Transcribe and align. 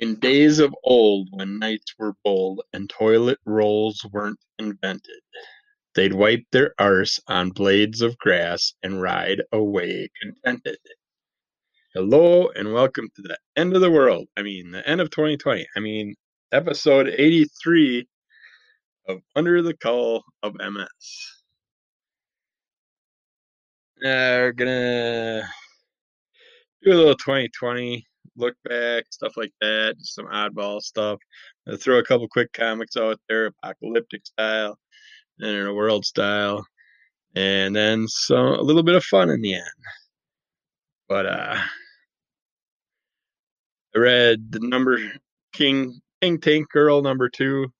In 0.00 0.14
days 0.14 0.60
of 0.60 0.74
old, 0.82 1.28
when 1.30 1.58
knights 1.58 1.94
were 1.98 2.14
bold 2.24 2.62
and 2.72 2.88
toilet 2.88 3.38
rolls 3.44 4.02
weren't 4.10 4.40
invented, 4.58 5.20
they'd 5.94 6.14
wipe 6.14 6.44
their 6.52 6.74
arse 6.78 7.20
on 7.26 7.50
blades 7.50 8.00
of 8.00 8.16
grass 8.16 8.72
and 8.82 9.02
ride 9.02 9.42
away 9.52 10.08
contented. 10.22 10.78
Hello 11.92 12.48
and 12.48 12.72
welcome 12.72 13.10
to 13.14 13.20
the 13.20 13.36
end 13.56 13.74
of 13.74 13.82
the 13.82 13.90
world. 13.90 14.26
I 14.38 14.42
mean, 14.42 14.70
the 14.70 14.88
end 14.88 15.02
of 15.02 15.10
2020. 15.10 15.66
I 15.76 15.80
mean, 15.80 16.14
episode 16.50 17.08
83 17.08 18.08
of 19.06 19.20
Under 19.36 19.60
the 19.60 19.76
Call 19.76 20.24
of 20.42 20.54
MS. 20.54 20.86
Uh, 24.02 24.48
we're 24.48 24.52
gonna 24.52 25.42
do 26.82 26.90
a 26.90 26.96
little 26.96 27.14
2020 27.16 28.06
look 28.36 28.54
back, 28.64 29.04
stuff 29.10 29.36
like 29.36 29.52
that, 29.60 29.96
just 29.98 30.14
some 30.14 30.26
oddball 30.26 30.80
stuff. 30.80 31.20
I'll 31.68 31.76
throw 31.76 31.98
a 31.98 32.04
couple 32.04 32.28
quick 32.28 32.52
comics 32.52 32.96
out 32.96 33.20
there, 33.28 33.46
apocalyptic 33.46 34.26
style, 34.26 34.78
and 35.40 35.50
in 35.50 35.66
a 35.66 35.74
world 35.74 36.04
style, 36.04 36.64
and 37.34 37.74
then 37.74 38.08
some 38.08 38.46
a 38.46 38.62
little 38.62 38.82
bit 38.82 38.96
of 38.96 39.04
fun 39.04 39.30
in 39.30 39.40
the 39.42 39.54
end. 39.54 39.64
But 41.08 41.26
uh 41.26 41.56
I 43.94 43.98
read 43.98 44.52
the 44.52 44.60
number 44.60 44.98
King 45.52 46.00
King 46.20 46.40
Tank 46.40 46.70
Girl 46.70 47.02
number 47.02 47.28
two. 47.28 47.72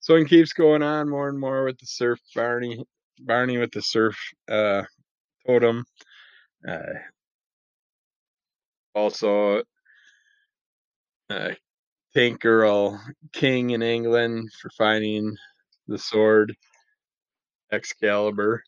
So 0.00 0.14
it 0.14 0.28
keeps 0.28 0.52
going 0.52 0.82
on 0.82 1.08
more 1.08 1.28
and 1.28 1.38
more 1.38 1.64
with 1.64 1.78
the 1.78 1.86
surf 1.86 2.18
Barney 2.34 2.84
Barney 3.20 3.58
with 3.58 3.72
the 3.72 3.82
surf 3.82 4.16
uh 4.50 4.82
totem. 5.46 5.84
Uh 6.66 6.94
also 8.94 9.62
uh, 11.30 11.50
Tank 12.14 12.40
Girl 12.40 13.00
King 13.32 13.70
in 13.70 13.82
England 13.82 14.50
for 14.60 14.70
finding 14.76 15.36
the 15.86 15.98
sword 15.98 16.54
Excalibur. 17.72 18.62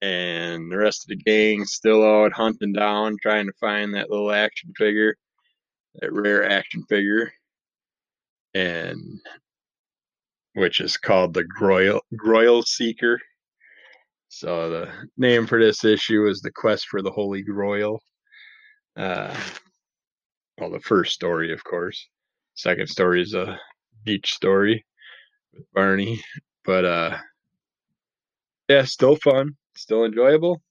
And 0.00 0.70
the 0.70 0.78
rest 0.78 1.04
of 1.04 1.08
the 1.08 1.22
gang 1.22 1.64
still 1.64 2.04
out 2.04 2.32
hunting 2.32 2.72
down, 2.72 3.16
trying 3.22 3.46
to 3.46 3.52
find 3.60 3.94
that 3.94 4.10
little 4.10 4.32
action 4.32 4.72
figure, 4.76 5.14
that 5.94 6.12
rare 6.12 6.48
action 6.50 6.84
figure, 6.88 7.32
and 8.52 9.20
which 10.54 10.80
is 10.80 10.96
called 10.96 11.34
the 11.34 11.44
Groil 11.44 12.00
Groil 12.16 12.62
Seeker. 12.64 13.20
So 14.28 14.70
the 14.70 14.88
name 15.16 15.46
for 15.46 15.60
this 15.60 15.84
issue 15.84 16.26
is 16.26 16.40
the 16.40 16.50
Quest 16.50 16.88
for 16.88 17.00
the 17.00 17.10
Holy 17.10 17.42
Groil. 17.42 18.00
Uh, 18.96 19.36
well, 20.62 20.70
the 20.70 20.80
first 20.80 21.12
story, 21.12 21.52
of 21.52 21.64
course. 21.64 22.08
Second 22.54 22.86
story 22.86 23.20
is 23.20 23.34
a 23.34 23.58
beach 24.04 24.32
story 24.32 24.84
with 25.52 25.64
Barney, 25.74 26.22
but 26.64 26.84
uh, 26.84 27.18
yeah, 28.68 28.84
still 28.84 29.16
fun, 29.16 29.56
still 29.76 30.04
enjoyable. 30.04 30.62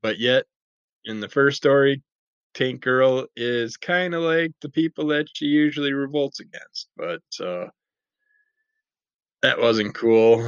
But 0.00 0.18
yet, 0.18 0.44
in 1.04 1.20
the 1.20 1.28
first 1.28 1.58
story, 1.58 2.02
Tank 2.54 2.80
Girl 2.80 3.26
is 3.36 3.76
kind 3.76 4.14
of 4.14 4.22
like 4.22 4.52
the 4.62 4.70
people 4.70 5.08
that 5.08 5.26
she 5.34 5.44
usually 5.44 5.92
revolts 5.92 6.40
against, 6.40 6.88
but 6.96 7.22
uh, 7.44 7.66
that 9.42 9.60
wasn't 9.60 9.94
cool. 9.94 10.38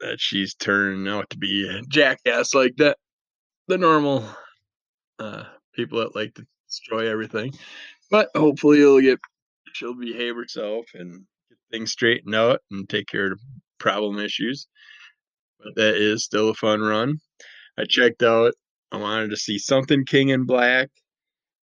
That 0.00 0.20
she's 0.20 0.54
turned 0.54 1.08
out 1.08 1.30
to 1.30 1.38
be 1.38 1.68
a 1.68 1.82
jackass 1.88 2.54
like 2.54 2.76
that. 2.76 2.96
The 3.66 3.78
normal 3.78 4.24
uh, 5.18 5.44
people 5.74 5.98
that 5.98 6.14
like 6.14 6.34
to 6.34 6.46
destroy 6.78 7.10
everything. 7.10 7.52
But 8.10 8.30
hopefully 8.34 8.78
you'll 8.78 9.00
get 9.00 9.20
she'll 9.72 9.94
behave 9.94 10.36
herself 10.36 10.86
and 10.94 11.24
get 11.48 11.58
things 11.70 11.92
straightened 11.92 12.34
out 12.34 12.60
and 12.70 12.88
take 12.88 13.06
care 13.06 13.32
of 13.32 13.40
problem 13.78 14.18
issues. 14.18 14.66
But 15.62 15.74
that 15.76 15.96
is 15.96 16.24
still 16.24 16.50
a 16.50 16.54
fun 16.54 16.80
run. 16.80 17.20
I 17.78 17.84
checked 17.84 18.22
out 18.22 18.54
I 18.94 18.96
wanted 18.96 19.30
to 19.30 19.36
see 19.36 19.58
something 19.58 20.04
King 20.04 20.28
in 20.28 20.44
Black. 20.44 20.88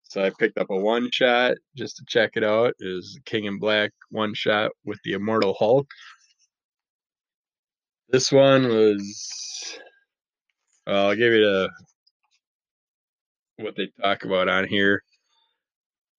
So 0.03 0.21
I 0.21 0.31
picked 0.37 0.57
up 0.57 0.69
a 0.69 0.75
one 0.75 1.09
shot 1.11 1.55
just 1.77 1.95
to 1.95 2.03
check 2.05 2.31
it 2.35 2.43
out. 2.43 2.73
Was 2.81 3.17
King 3.23 3.45
in 3.45 3.57
Black 3.57 3.91
one 4.09 4.33
shot 4.33 4.71
with 4.83 4.99
the 5.05 5.13
Immortal 5.13 5.53
Hulk. 5.57 5.87
This 8.09 8.33
one 8.33 8.67
was 8.67 9.79
well, 10.85 11.07
I'll 11.07 11.15
give 11.15 11.31
you 11.31 11.39
the 11.39 11.69
what 13.61 13.75
they 13.75 13.91
talk 14.01 14.23
about 14.23 14.49
on 14.49 14.67
here. 14.67 15.03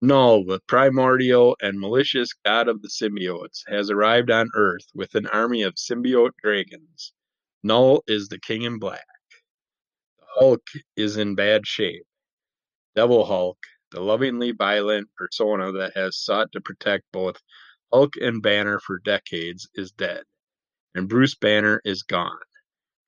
Null, 0.01 0.45
the 0.45 0.61
primordial 0.67 1.57
and 1.61 1.79
malicious 1.79 2.33
god 2.45 2.69
of 2.69 2.83
the 2.83 2.89
symbiotes, 2.89 3.63
has 3.69 3.91
arrived 3.91 4.31
on 4.31 4.51
Earth 4.55 4.87
with 4.95 5.15
an 5.15 5.27
army 5.29 5.63
of 5.63 5.75
symbiote 5.75 6.33
dragons. 6.43 7.13
Null 7.63 8.03
is 8.09 8.29
the 8.29 8.41
king 8.41 8.63
in 8.63 8.79
black. 8.79 9.07
The 10.19 10.27
Hulk 10.39 10.67
is 10.97 11.17
in 11.17 11.35
bad 11.35 11.67
shape. 11.67 12.07
Devil 12.97 13.25
Hulk, 13.25 13.59
the 13.93 14.01
lovingly 14.01 14.53
violent 14.53 15.09
persona 15.17 15.71
that 15.73 15.97
has 15.97 16.19
sought 16.19 16.51
to 16.53 16.61
protect 16.61 17.05
both 17.13 17.37
Hulk 17.93 18.15
and 18.21 18.43
Banner 18.43 18.81
for 18.81 18.99
decades, 18.99 19.69
is 19.75 19.93
dead. 19.93 20.25
And 20.95 21.09
Bruce 21.09 21.37
Banner 21.37 21.81
is 21.85 22.03
gone, 22.03 22.39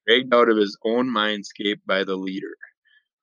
dragged 0.06 0.32
out 0.32 0.48
of 0.48 0.56
his 0.56 0.78
own 0.84 1.08
mindscape 1.08 1.80
by 1.86 2.04
the 2.04 2.16
leader 2.16 2.54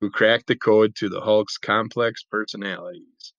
who 0.01 0.09
cracked 0.09 0.47
the 0.47 0.55
code 0.55 0.95
to 0.95 1.07
the 1.07 1.21
Hulk's 1.21 1.59
complex 1.59 2.23
personalities. 2.23 3.33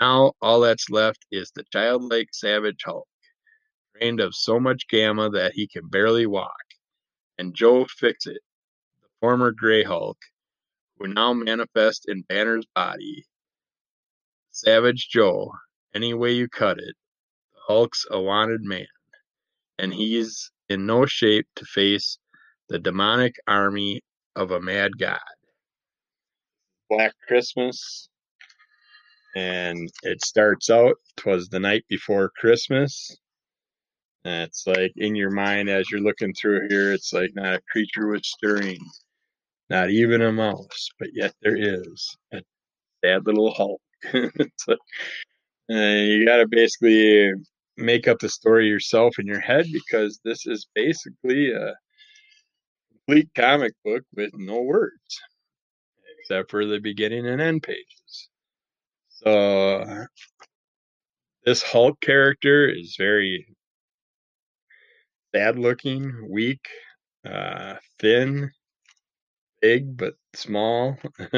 Now 0.00 0.32
all 0.42 0.60
that's 0.60 0.90
left 0.90 1.24
is 1.30 1.52
the 1.52 1.64
childlike 1.72 2.30
savage 2.32 2.82
Hulk, 2.84 3.08
drained 3.94 4.20
of 4.20 4.34
so 4.34 4.58
much 4.58 4.88
gamma 4.88 5.30
that 5.30 5.52
he 5.54 5.68
can 5.68 5.88
barely 5.88 6.26
walk, 6.26 6.64
and 7.38 7.54
Joe 7.54 7.86
Fixit, 7.86 8.42
the 9.00 9.08
former 9.20 9.52
Grey 9.52 9.84
Hulk, 9.84 10.18
who 10.98 11.06
now 11.06 11.32
manifests 11.32 12.06
in 12.08 12.22
Banner's 12.22 12.66
body. 12.74 13.24
Savage 14.50 15.08
Joe, 15.08 15.52
any 15.94 16.14
way 16.14 16.32
you 16.32 16.48
cut 16.48 16.78
it, 16.78 16.96
the 17.54 17.60
Hulk's 17.68 18.04
a 18.10 18.20
wanted 18.20 18.62
man, 18.62 18.86
and 19.78 19.94
he's 19.94 20.50
in 20.68 20.84
no 20.84 21.06
shape 21.06 21.46
to 21.54 21.64
face 21.64 22.18
the 22.68 22.78
demonic 22.80 23.36
army 23.46 24.02
of 24.34 24.50
a 24.50 24.60
mad 24.60 24.98
god. 24.98 25.20
Black 26.88 27.12
Christmas. 27.26 28.08
And 29.34 29.90
it 30.02 30.24
starts 30.24 30.70
out, 30.70 30.96
twas 31.16 31.48
the 31.48 31.60
night 31.60 31.84
before 31.88 32.32
Christmas. 32.38 33.16
And 34.24 34.42
it's 34.42 34.66
like 34.66 34.92
in 34.96 35.14
your 35.14 35.30
mind 35.30 35.68
as 35.68 35.90
you're 35.90 36.00
looking 36.00 36.32
through 36.34 36.68
here, 36.68 36.92
it's 36.92 37.12
like 37.12 37.30
not 37.34 37.54
a 37.54 37.60
creature 37.70 38.08
was 38.08 38.22
stirring, 38.24 38.78
not 39.70 39.90
even 39.90 40.22
a 40.22 40.32
mouse, 40.32 40.88
but 40.98 41.08
yet 41.12 41.34
there 41.42 41.56
is 41.56 42.16
a 42.32 42.40
sad 43.04 43.26
little 43.26 43.52
Hulk. 43.52 43.80
uh, 44.14 44.74
you 45.68 46.26
got 46.26 46.38
to 46.38 46.48
basically 46.48 47.32
make 47.76 48.08
up 48.08 48.18
the 48.18 48.28
story 48.28 48.66
yourself 48.68 49.18
in 49.18 49.26
your 49.26 49.40
head 49.40 49.66
because 49.72 50.18
this 50.24 50.46
is 50.46 50.66
basically 50.74 51.52
a 51.52 51.74
complete 52.90 53.28
comic 53.36 53.74
book 53.84 54.02
with 54.16 54.30
no 54.34 54.62
words 54.62 55.20
except 56.26 56.50
for 56.50 56.66
the 56.66 56.80
beginning 56.80 57.26
and 57.26 57.40
end 57.40 57.62
pages. 57.62 58.28
So 59.08 60.06
this 61.44 61.62
Hulk 61.62 62.00
character 62.00 62.68
is 62.68 62.96
very 62.98 63.46
bad 65.32 65.56
looking, 65.56 66.28
weak, 66.28 66.66
uh, 67.24 67.74
thin, 68.00 68.50
big 69.60 69.96
but 69.96 70.14
small. 70.34 70.98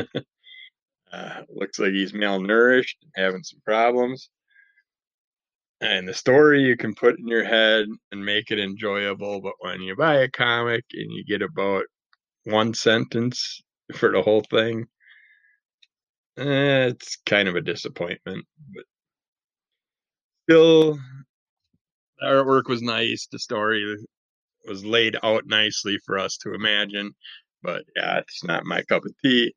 uh, 1.12 1.42
looks 1.50 1.78
like 1.78 1.92
he's 1.92 2.12
malnourished 2.12 2.96
and 3.02 3.12
having 3.14 3.42
some 3.42 3.60
problems. 3.66 4.30
And 5.82 6.08
the 6.08 6.14
story 6.14 6.62
you 6.62 6.78
can 6.78 6.94
put 6.94 7.18
in 7.18 7.28
your 7.28 7.44
head 7.44 7.86
and 8.10 8.24
make 8.24 8.50
it 8.50 8.58
enjoyable, 8.58 9.42
but 9.42 9.52
when 9.60 9.82
you 9.82 9.94
buy 9.94 10.16
a 10.22 10.30
comic 10.30 10.84
and 10.94 11.12
you 11.12 11.24
get 11.24 11.42
about 11.42 11.84
one 12.44 12.72
sentence 12.72 13.62
for 13.94 14.12
the 14.12 14.22
whole 14.22 14.42
thing. 14.50 14.86
Eh, 16.36 16.86
it's 16.86 17.16
kind 17.26 17.48
of 17.48 17.56
a 17.56 17.60
disappointment, 17.60 18.46
but 18.74 18.84
still, 20.44 20.98
the 22.20 22.26
artwork 22.26 22.68
was 22.68 22.82
nice. 22.82 23.26
The 23.30 23.38
story 23.38 23.96
was 24.66 24.84
laid 24.84 25.16
out 25.22 25.46
nicely 25.46 25.98
for 26.04 26.18
us 26.18 26.36
to 26.38 26.54
imagine, 26.54 27.12
but 27.62 27.84
yeah, 27.96 28.18
it's 28.18 28.44
not 28.44 28.64
my 28.64 28.82
cup 28.82 29.04
of 29.04 29.12
tea. 29.24 29.54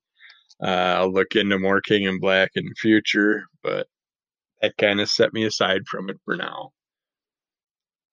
Uh, 0.62 0.96
I'll 1.00 1.12
look 1.14 1.36
into 1.36 1.60
more 1.60 1.82
King 1.82 2.04
in 2.04 2.20
Black 2.20 2.52
in 2.56 2.66
the 2.66 2.76
future, 2.78 3.46
but 3.64 3.88
that 4.62 4.78
kind 4.78 5.02
of 5.02 5.10
set 5.10 5.34
me 5.34 5.46
aside 5.46 5.88
from 5.88 6.10
it 6.10 6.18
for 6.26 6.36
now. 6.36 6.72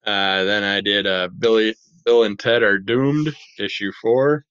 Uh, 0.04 0.44
then 0.44 0.64
I 0.64 0.80
did 0.80 1.06
uh, 1.06 1.28
Billy, 1.38 1.74
Bill 2.04 2.24
and 2.24 2.38
Ted 2.38 2.62
are 2.62 2.78
doomed, 2.78 3.34
issue 3.58 3.92
four. 4.00 4.44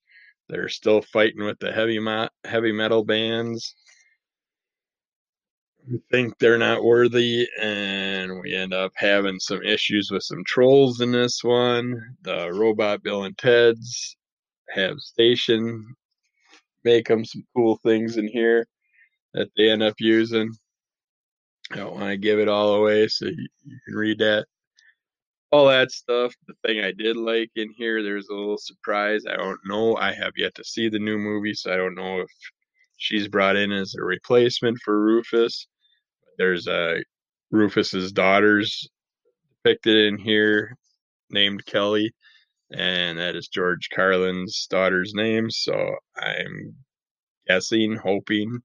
They're 0.49 0.69
still 0.69 1.01
fighting 1.01 1.43
with 1.43 1.59
the 1.59 1.71
heavy 1.71 1.99
heavy 2.45 2.71
metal 2.71 3.03
bands. 3.03 3.75
We 5.89 5.99
think 6.11 6.37
they're 6.37 6.57
not 6.57 6.83
worthy, 6.83 7.47
and 7.61 8.41
we 8.41 8.53
end 8.53 8.73
up 8.73 8.91
having 8.95 9.39
some 9.39 9.63
issues 9.63 10.09
with 10.11 10.23
some 10.23 10.43
trolls 10.45 10.99
in 11.01 11.11
this 11.11 11.43
one. 11.43 12.17
The 12.21 12.51
robot 12.51 13.03
Bill 13.03 13.23
and 13.23 13.37
Ted's 13.37 14.17
have 14.69 14.99
station 14.99 15.95
make 16.83 17.07
them 17.07 17.25
some 17.25 17.45
cool 17.55 17.79
things 17.83 18.17
in 18.17 18.27
here 18.27 18.67
that 19.33 19.49
they 19.57 19.69
end 19.69 19.83
up 19.83 19.95
using. 19.99 20.51
I 21.71 21.77
don't 21.77 21.93
want 21.93 22.09
to 22.09 22.17
give 22.17 22.39
it 22.39 22.47
all 22.47 22.75
away, 22.75 23.07
so 23.07 23.25
you, 23.25 23.47
you 23.65 23.79
can 23.85 23.95
read 23.95 24.19
that. 24.19 24.45
All 25.51 25.67
that 25.67 25.91
stuff. 25.91 26.33
The 26.47 26.53
thing 26.65 26.83
I 26.83 26.91
did 26.91 27.15
like 27.15 27.51
in 27.55 27.71
here, 27.77 28.03
there's 28.03 28.27
a 28.27 28.33
little 28.33 28.57
surprise. 28.57 29.23
I 29.29 29.37
don't 29.37 29.59
know. 29.65 29.95
I 29.95 30.13
have 30.13 30.33
yet 30.35 30.55
to 30.55 30.63
see 30.63 30.89
the 30.89 30.99
new 30.99 31.17
movie, 31.17 31.53
so 31.53 31.73
I 31.73 31.77
don't 31.77 31.95
know 31.95 32.19
if 32.19 32.29
she's 32.97 33.29
brought 33.29 33.55
in 33.55 33.71
as 33.71 33.95
a 33.95 34.03
replacement 34.03 34.77
for 34.83 34.99
Rufus. 34.99 35.67
There's 36.37 36.67
a 36.67 36.97
uh, 36.97 36.99
Rufus's 37.51 38.11
daughters 38.11 38.89
depicted 39.63 39.95
in 39.95 40.17
here, 40.17 40.75
named 41.29 41.65
Kelly, 41.65 42.11
and 42.71 43.17
that 43.17 43.35
is 43.35 43.47
George 43.47 43.89
Carlin's 43.93 44.67
daughter's 44.69 45.13
name. 45.13 45.49
So 45.49 45.95
I'm 46.17 46.75
guessing, 47.47 47.95
hoping 47.95 48.59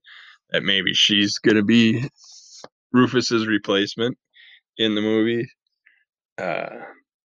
that 0.50 0.64
maybe 0.64 0.94
she's 0.94 1.38
gonna 1.38 1.62
be 1.62 2.08
Rufus's 2.92 3.46
replacement 3.46 4.18
in 4.78 4.96
the 4.96 5.00
movie. 5.00 5.46
Uh, 6.38 6.68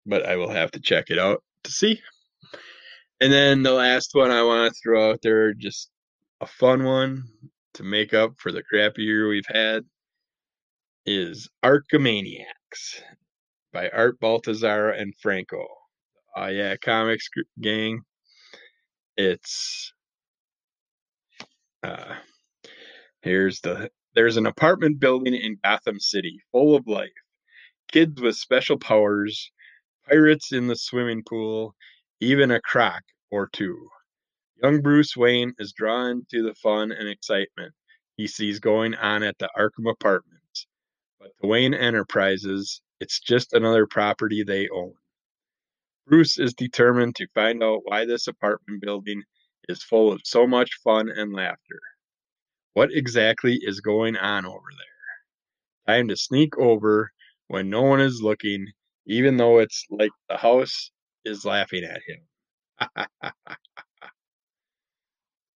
but 0.05 0.25
I 0.25 0.35
will 0.35 0.49
have 0.49 0.71
to 0.71 0.79
check 0.79 1.09
it 1.09 1.19
out 1.19 1.43
to 1.63 1.71
see. 1.71 2.01
And 3.19 3.33
then 3.33 3.63
the 3.63 3.73
last 3.73 4.11
one 4.13 4.31
I 4.31 4.43
want 4.43 4.71
to 4.71 4.79
throw 4.81 5.11
out 5.11 5.21
there, 5.23 5.53
just 5.53 5.89
a 6.41 6.45
fun 6.45 6.83
one 6.83 7.23
to 7.73 7.83
make 7.83 8.13
up 8.13 8.33
for 8.37 8.51
the 8.51 8.63
crappy 8.63 9.03
year 9.03 9.27
we've 9.27 9.47
had, 9.47 9.83
is 11.05 11.49
Arkhamaniacs 11.63 13.01
by 13.73 13.89
Art 13.89 14.19
Baltazar 14.19 14.89
and 14.89 15.15
Franco. 15.21 15.65
Uh, 16.37 16.47
yeah, 16.47 16.75
comics 16.75 17.27
gang. 17.61 18.01
It's 19.15 19.93
uh, 21.81 22.15
here's 23.21 23.61
the 23.61 23.89
there's 24.13 24.37
an 24.37 24.45
apartment 24.45 24.99
building 24.99 25.33
in 25.33 25.57
Gotham 25.63 25.99
City 25.99 26.39
full 26.51 26.75
of 26.75 26.87
life, 26.87 27.09
kids 27.91 28.21
with 28.21 28.35
special 28.35 28.77
powers, 28.77 29.51
pirates 30.07 30.51
in 30.51 30.67
the 30.67 30.75
swimming 30.75 31.23
pool, 31.23 31.75
even 32.19 32.51
a 32.51 32.61
croc 32.61 33.03
or 33.31 33.47
two. 33.47 33.89
Young 34.61 34.81
Bruce 34.81 35.15
Wayne 35.15 35.53
is 35.59 35.73
drawn 35.73 36.25
to 36.31 36.43
the 36.43 36.55
fun 36.55 36.91
and 36.91 37.07
excitement 37.07 37.73
he 38.17 38.25
sees 38.27 38.59
going 38.59 38.95
on 38.95 39.21
at 39.21 39.37
the 39.37 39.49
Arkham 39.55 39.89
Apartments, 39.89 40.65
but 41.19 41.31
the 41.39 41.47
Wayne 41.47 41.75
Enterprises, 41.75 42.81
it's 42.99 43.19
just 43.19 43.53
another 43.53 43.85
property 43.85 44.43
they 44.43 44.67
own. 44.69 44.95
Bruce 46.07 46.39
is 46.39 46.55
determined 46.55 47.15
to 47.17 47.27
find 47.35 47.63
out 47.63 47.81
why 47.83 48.05
this 48.05 48.27
apartment 48.27 48.81
building 48.81 49.21
is 49.69 49.83
full 49.83 50.11
of 50.11 50.21
so 50.23 50.47
much 50.47 50.79
fun 50.83 51.09
and 51.09 51.31
laughter. 51.31 51.79
What 52.73 52.91
exactly 52.91 53.59
is 53.61 53.81
going 53.81 54.17
on 54.17 54.45
over 54.45 54.69
there? 54.71 55.95
Time 55.95 56.07
to 56.07 56.17
sneak 56.17 56.57
over 56.57 57.11
when 57.47 57.69
no 57.69 57.83
one 57.83 58.01
is 58.01 58.21
looking, 58.21 58.67
even 59.05 59.37
though 59.37 59.59
it's 59.59 59.85
like 59.89 60.11
the 60.29 60.37
house 60.37 60.91
is 61.25 61.45
laughing 61.45 61.83
at 61.83 62.01
him. 62.07 62.21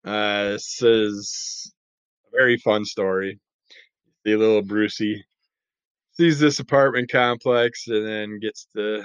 Uh, 0.06 0.52
this 0.52 0.82
is 0.82 1.74
a 2.28 2.32
very 2.32 2.58
fun 2.58 2.86
story. 2.86 3.40
The 4.24 4.36
little 4.38 4.62
Brucey 4.62 5.24
sees 6.14 6.40
this 6.40 6.60
apartment 6.60 7.12
complex 7.12 7.88
and 7.88 8.06
then 8.06 8.40
gets 8.40 8.68
to 8.76 9.04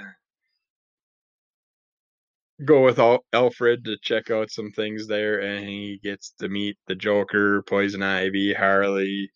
go 2.63 2.83
with 2.83 2.99
Alfred 3.33 3.83
to 3.85 3.97
check 4.01 4.31
out 4.31 4.51
some 4.51 4.71
things 4.71 5.07
there, 5.07 5.41
and 5.41 5.67
he 5.67 5.99
gets 6.03 6.31
to 6.39 6.49
meet 6.49 6.77
the 6.87 6.95
Joker, 6.95 7.61
Poison 7.63 8.01
Ivy, 8.03 8.53
Harley, 8.53 9.29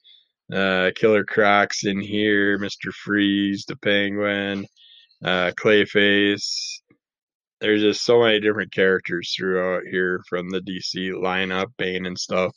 uh, 0.54 0.92
Killer 0.96 1.24
Crocs 1.24 1.86
in 1.86 2.00
here, 2.00 2.58
Mister 2.58 2.92
Freeze, 2.92 3.66
the 3.66 3.76
Penguin, 3.78 4.66
uh, 5.24 5.52
Clayface, 5.60 6.80
there's 7.62 7.82
just 7.82 8.06
so 8.06 8.22
many 8.22 8.40
different 8.40 8.72
characters 8.72 9.34
throughout 9.36 9.84
here 9.90 10.22
from 10.30 10.50
the 10.50 10.62
DC 10.62 11.12
lineup, 11.12 11.68
Bane 11.78 12.06
and 12.06 12.18
stuff. 12.18 12.56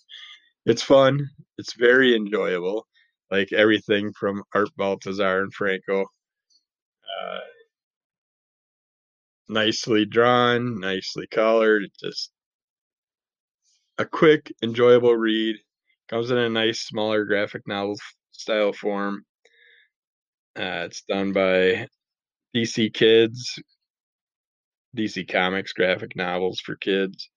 It's 0.65 0.83
fun. 0.83 1.29
It's 1.59 1.75
very 1.75 2.15
enjoyable. 2.15 2.87
Like 3.31 3.53
everything 3.53 4.13
from 4.13 4.45
Art 4.55 4.69
Baltazar 4.77 5.43
and 5.43 5.53
Franco. 5.53 6.03
Uh, 6.03 7.39
nicely 9.49 10.05
drawn, 10.05 10.79
nicely 10.79 11.27
colored. 11.31 11.85
Just 12.01 12.31
a 13.99 14.05
quick, 14.05 14.53
enjoyable 14.63 15.17
read. 15.17 15.57
Comes 16.09 16.31
in 16.31 16.39
a 16.39 16.49
nice, 16.49 16.81
smaller 16.81 17.25
graphic 17.25 17.67
novel 17.67 17.97
style 18.33 18.73
form. 18.73 19.25
Uh, 20.57 20.87
it's 20.87 21.03
done 21.09 21.33
by 21.33 21.89
DC 22.55 22.93
Kids, 22.93 23.59
DC 24.97 25.31
Comics 25.31 25.73
graphic 25.73 26.15
novels 26.17 26.61
for 26.61 26.77
kids. 26.77 27.31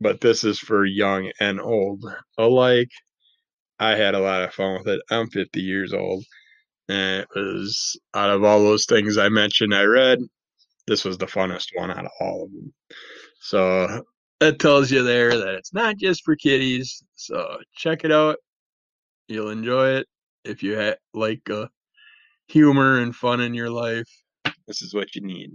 But 0.00 0.20
this 0.20 0.44
is 0.44 0.58
for 0.58 0.84
young 0.84 1.30
and 1.40 1.60
old 1.60 2.04
alike. 2.38 2.90
I 3.78 3.96
had 3.96 4.14
a 4.14 4.20
lot 4.20 4.42
of 4.42 4.54
fun 4.54 4.78
with 4.78 4.88
it. 4.88 5.02
I'm 5.10 5.28
50 5.28 5.60
years 5.60 5.92
old. 5.92 6.24
And 6.88 7.22
it 7.22 7.28
was 7.34 7.98
out 8.14 8.30
of 8.30 8.44
all 8.44 8.60
those 8.62 8.86
things 8.86 9.18
I 9.18 9.28
mentioned 9.28 9.74
I 9.74 9.84
read, 9.84 10.18
this 10.86 11.04
was 11.04 11.18
the 11.18 11.26
funnest 11.26 11.68
one 11.74 11.90
out 11.90 12.04
of 12.04 12.10
all 12.20 12.44
of 12.44 12.52
them. 12.52 12.72
So 13.40 14.04
that 14.42 14.58
tells 14.58 14.90
you 14.90 15.02
there 15.02 15.36
that 15.36 15.54
it's 15.54 15.72
not 15.72 15.96
just 15.96 16.24
for 16.24 16.36
kiddies. 16.36 17.02
So 17.14 17.58
check 17.74 18.04
it 18.04 18.12
out. 18.12 18.36
You'll 19.28 19.50
enjoy 19.50 19.90
it 19.96 20.06
if 20.44 20.62
you 20.62 20.78
ha- 20.78 20.96
like 21.14 21.48
uh, 21.48 21.66
humor 22.48 22.98
and 22.98 23.14
fun 23.14 23.40
in 23.40 23.54
your 23.54 23.70
life. 23.70 24.08
This 24.66 24.82
is 24.82 24.94
what 24.94 25.14
you 25.14 25.22
need 25.22 25.52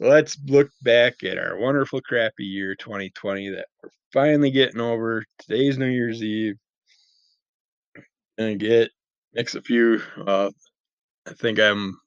let's 0.00 0.38
look 0.46 0.70
back 0.82 1.22
at 1.22 1.38
our 1.38 1.58
wonderful 1.58 2.00
crappy 2.00 2.44
year 2.44 2.74
2020 2.74 3.50
that 3.50 3.66
we're 3.82 3.90
finally 4.12 4.50
getting 4.50 4.80
over. 4.80 5.24
Today's 5.38 5.78
New 5.78 5.86
Year's 5.86 6.22
Eve. 6.22 6.56
And 8.38 8.58
get 8.58 8.90
mix 9.34 9.54
a 9.54 9.60
few. 9.60 10.00
Uh, 10.26 10.50
I 11.28 11.34
think 11.34 11.60
I'm 11.60 11.98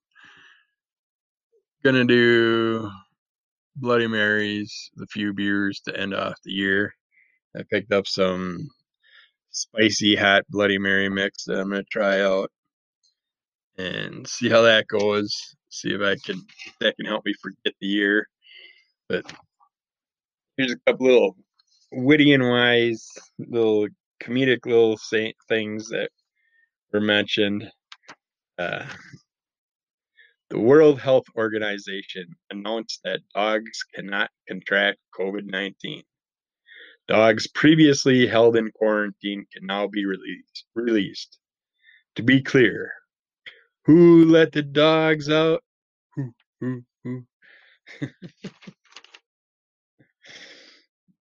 gonna 1.84 2.06
do 2.06 2.90
Bloody 3.76 4.08
Marys, 4.08 4.92
the 4.96 5.08
few 5.08 5.34
beers 5.34 5.82
to 5.86 6.00
end 6.00 6.14
off 6.14 6.36
the 6.44 6.52
year. 6.52 6.94
I 7.58 7.64
picked 7.70 7.92
up 7.92 8.08
some 8.08 8.70
spicy 9.52 10.16
hot 10.16 10.44
Bloody 10.50 10.78
Mary 10.80 11.10
mix 11.10 11.46
that 11.46 11.60
I'm 11.60 11.70
gonna 11.70 11.84
try 11.84 12.22
out 12.22 12.52
and 13.78 14.28
see 14.28 14.50
how 14.50 14.62
that 14.64 14.88
goes 14.88 15.56
see 15.74 15.90
if 15.90 16.02
I 16.02 16.16
can 16.24 16.38
if 16.66 16.74
that 16.80 16.96
can 16.96 17.06
help 17.08 17.26
me 17.26 17.34
forget 17.42 17.74
the 17.82 17.88
year. 17.88 18.28
But 19.10 19.26
here's 20.58 20.72
a 20.72 20.78
couple 20.88 21.08
little 21.08 21.36
witty 21.92 22.34
and 22.34 22.48
wise 22.48 23.08
little 23.40 23.88
comedic 24.22 24.66
little 24.66 24.98
things 25.50 25.90
that 25.90 26.10
were 26.92 27.02
mentioned. 27.02 27.70
Uh, 28.58 28.86
the 30.54 30.60
World 30.60 31.02
Health 31.02 31.26
Organization 31.36 32.28
announced 32.52 33.00
that 33.04 33.22
dogs 33.34 33.84
cannot 33.96 34.30
contract 34.48 35.00
COVID 35.20 35.46
19. 35.46 36.04
Dogs 37.08 37.48
previously 37.48 38.28
held 38.28 38.56
in 38.56 38.70
quarantine 38.70 39.48
can 39.52 39.66
now 39.66 39.88
be 39.88 40.06
released. 40.06 40.66
released. 40.76 41.40
To 42.18 42.22
be 42.22 42.40
clear, 42.40 42.94
who 43.86 44.26
let 44.26 44.52
the 44.52 44.62
dogs 44.62 45.28
out? 45.28 45.64
Who, 46.16 46.32
who, 46.62 46.84
who? 47.04 47.26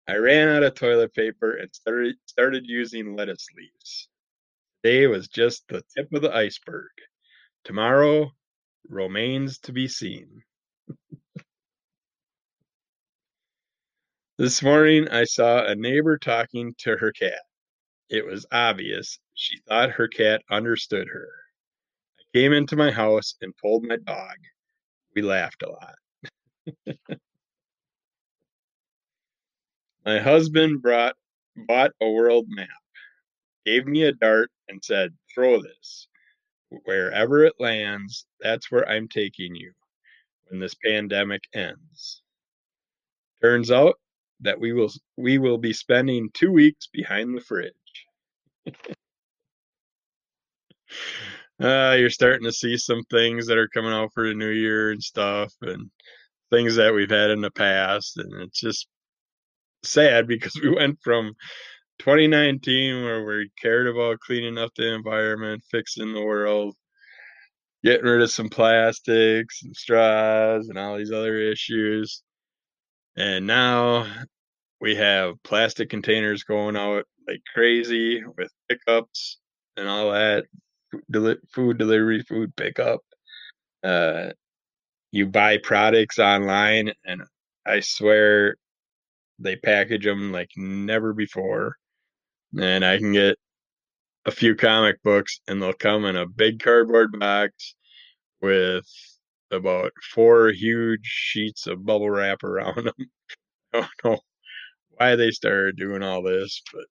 I 0.09 0.17
ran 0.17 0.49
out 0.49 0.65
of 0.65 0.75
toilet 0.75 1.15
paper 1.15 1.55
and 1.55 1.73
started 1.73 2.17
started 2.27 2.65
using 2.67 3.15
lettuce 3.15 3.47
leaves. 3.57 4.09
Today 4.83 5.07
was 5.07 5.29
just 5.29 5.69
the 5.69 5.85
tip 5.97 6.13
of 6.13 6.23
the 6.23 6.35
iceberg. 6.35 6.91
Tomorrow 7.63 8.33
remains 8.89 9.59
to 9.61 9.73
be 9.73 9.89
seen. 9.89 10.43
this 14.39 14.63
morning 14.63 15.09
I 15.09 15.25
saw 15.25 15.65
a 15.67 15.75
neighbor 15.75 16.19
talking 16.19 16.75
to 16.79 16.97
her 16.97 17.13
cat. 17.13 17.43
It 18.11 18.27
was 18.27 18.47
obvious 18.53 19.19
she 19.35 19.59
thought 19.69 19.91
her 19.93 20.09
cat 20.09 20.43
understood 20.51 21.09
her 21.09 21.29
I 22.21 22.39
came 22.39 22.53
into 22.53 22.77
my 22.77 22.91
house 22.91 23.35
and 23.43 23.55
told 23.63 23.85
my 23.85 23.97
dog. 23.97 24.37
We 25.15 25.23
laughed 25.23 25.63
a 25.63 25.71
lot. 25.71 25.97
my 30.07 30.21
husband 30.21 30.83
brought 30.83 31.17
bought 31.57 31.93
a 32.01 32.11
world 32.11 32.47
map. 32.49 32.69
gave 33.67 33.87
me 33.87 34.05
a 34.05 34.13
dart 34.13 34.51
and 34.69 34.83
said, 34.85 35.15
Throw 35.35 35.63
this. 35.63 36.09
Wherever 36.85 37.45
it 37.45 37.55
lands, 37.59 38.27
that's 38.41 38.71
where 38.71 38.89
I'm 38.89 39.09
taking 39.09 39.55
you 39.55 39.73
when 40.49 40.61
this 40.61 40.75
pandemic 40.75 41.43
ends. 41.55 42.23
Turns 43.43 43.71
out 43.71 43.95
that 44.41 44.61
we 44.61 44.73
will 44.73 44.91
we 45.17 45.39
will 45.39 45.59
be 45.59 45.73
spending 45.73 46.31
two 46.33 46.53
weeks 46.53 46.89
behind 46.93 47.37
the 47.37 47.41
fridge. 47.41 47.73
uh, 51.61 51.97
you're 51.99 52.11
starting 52.11 52.45
to 52.45 52.53
see 52.53 52.77
some 52.77 53.03
things 53.11 53.47
that 53.47 53.59
are 53.59 53.69
coming 53.69 53.93
out 53.93 54.11
for 54.15 54.29
the 54.29 54.35
new 54.35 54.51
year 54.51 54.91
and 54.93 55.03
stuff, 55.03 55.53
and 55.63 55.91
things 56.51 56.77
that 56.77 56.95
we've 56.95 57.11
had 57.11 57.31
in 57.31 57.41
the 57.41 57.51
past, 57.51 58.19
and 58.19 58.33
it's 58.43 58.61
just 58.61 58.87
sad 59.83 60.27
because 60.27 60.55
we 60.63 60.71
went 60.71 60.99
from 61.03 61.33
2019 62.01 63.05
where 63.05 63.25
we 63.25 63.51
cared 63.61 63.87
about 63.87 64.21
cleaning 64.21 64.57
up 64.57 64.71
the 64.75 64.95
environment, 64.95 65.63
fixing 65.71 66.15
the 66.15 66.23
world, 66.25 66.75
getting 67.85 68.07
rid 68.07 68.23
of 68.23 68.31
some 68.31 68.49
plastics 68.49 69.63
and 69.63 69.77
straws 69.77 70.69
and 70.71 70.79
all 70.79 70.97
these 70.97 71.13
other 71.13 71.39
issues. 71.39 72.23
And 73.19 73.47
now 73.47 74.07
we 74.81 74.95
have 74.97 75.35
plastic 75.45 75.91
containers 75.91 76.43
going 76.45 76.75
out 76.75 77.05
like 77.29 77.43
crazy 77.53 78.25
with 78.25 78.51
pickups 78.71 79.39
and 79.77 79.87
all 79.87 80.13
that 80.13 80.47
food 81.53 81.77
delivery, 81.77 82.23
food 82.23 82.57
pickup. 82.57 83.01
Uh, 83.85 84.31
you 85.13 85.27
buy 85.27 85.59
products 85.59 86.19
online, 86.19 86.93
and 87.05 87.23
I 87.67 87.81
swear 87.81 88.57
they 89.39 89.57
package 89.57 90.05
them 90.05 90.33
like 90.33 90.51
never 90.57 91.13
before. 91.13 91.77
And 92.59 92.85
I 92.85 92.99
can 92.99 93.13
get 93.13 93.37
a 94.27 94.31
few 94.31 94.55
comic 94.57 95.03
books, 95.03 95.41
and 95.49 95.63
they'll 95.63 95.73
come 95.73 96.05
in 96.05 96.17
a 96.17 96.27
big 96.27 96.61
cardboard 96.63 97.19
box 97.19 97.75
with 98.43 98.87
about 99.51 99.93
four 100.15 100.51
huge 100.51 101.05
sheets 101.05 101.67
of 101.67 101.85
bubble 101.85 102.11
wrap 102.11 102.43
around 102.45 102.77
them. 102.87 102.95
I 103.75 103.81
don't 103.81 103.89
know 104.05 104.21
why 104.91 105.17
they 105.17 105.31
started 105.31 105.77
doing 105.77 106.03
all 106.03 106.23
this, 106.23 106.63
but 106.73 106.85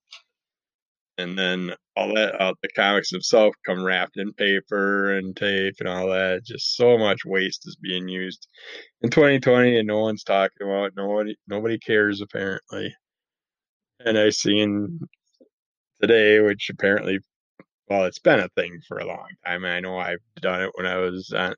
and 1.17 1.37
then 1.37 1.73
all 1.97 2.13
that 2.15 2.41
uh, 2.41 2.53
the 2.61 2.69
comics 2.69 3.11
themselves 3.11 3.55
come 3.65 3.83
wrapped 3.83 4.17
in 4.17 4.33
paper 4.33 5.17
and 5.17 5.35
tape 5.35 5.75
and 5.79 5.89
all 5.89 6.07
that. 6.09 6.45
Just 6.45 6.75
so 6.77 6.97
much 6.97 7.19
waste 7.25 7.67
is 7.67 7.75
being 7.75 8.07
used 8.07 8.47
in 9.01 9.09
2020, 9.09 9.79
and 9.79 9.87
no 9.87 9.99
one's 10.01 10.23
talking 10.23 10.65
about. 10.67 10.87
it. 10.87 10.93
Nobody 10.97 11.35
nobody 11.47 11.77
cares 11.79 12.21
apparently. 12.21 12.95
And 14.05 14.17
I 14.17 14.29
seen 14.29 14.99
today, 16.01 16.39
which 16.39 16.69
apparently, 16.69 17.19
well, 17.89 18.05
it's 18.05 18.19
been 18.19 18.39
a 18.39 18.49
thing 18.49 18.79
for 18.87 18.99
a 18.99 19.05
long 19.05 19.27
time. 19.45 19.65
I 19.65 19.79
know 19.79 19.97
I've 19.97 20.19
done 20.41 20.61
it 20.63 20.71
when 20.75 20.85
I 20.85 20.97
was 20.97 21.31
uh, 21.35 21.53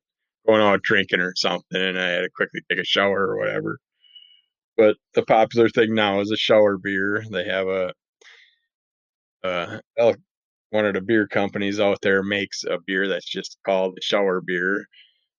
going 0.47 0.61
out 0.61 0.81
drinking 0.83 1.21
or 1.21 1.33
something, 1.35 1.81
and 1.81 1.99
I 1.99 2.07
had 2.09 2.21
to 2.21 2.29
quickly 2.29 2.61
take 2.69 2.79
a 2.79 2.85
shower 2.85 3.27
or 3.27 3.37
whatever. 3.37 3.79
But 4.77 4.97
the 5.13 5.23
popular 5.23 5.69
thing 5.69 5.93
now 5.93 6.21
is 6.21 6.31
a 6.31 6.37
shower 6.37 6.77
beer. 6.77 7.23
They 7.29 7.45
have 7.45 7.67
a 7.67 7.93
uh, 9.43 9.79
one 10.71 10.85
of 10.85 10.93
the 10.93 11.01
beer 11.01 11.27
companies 11.27 11.79
out 11.79 11.99
there 12.01 12.23
makes 12.23 12.63
a 12.63 12.77
beer 12.85 13.07
that's 13.07 13.29
just 13.29 13.57
called 13.65 13.95
the 13.95 14.01
shower 14.01 14.41
beer. 14.41 14.85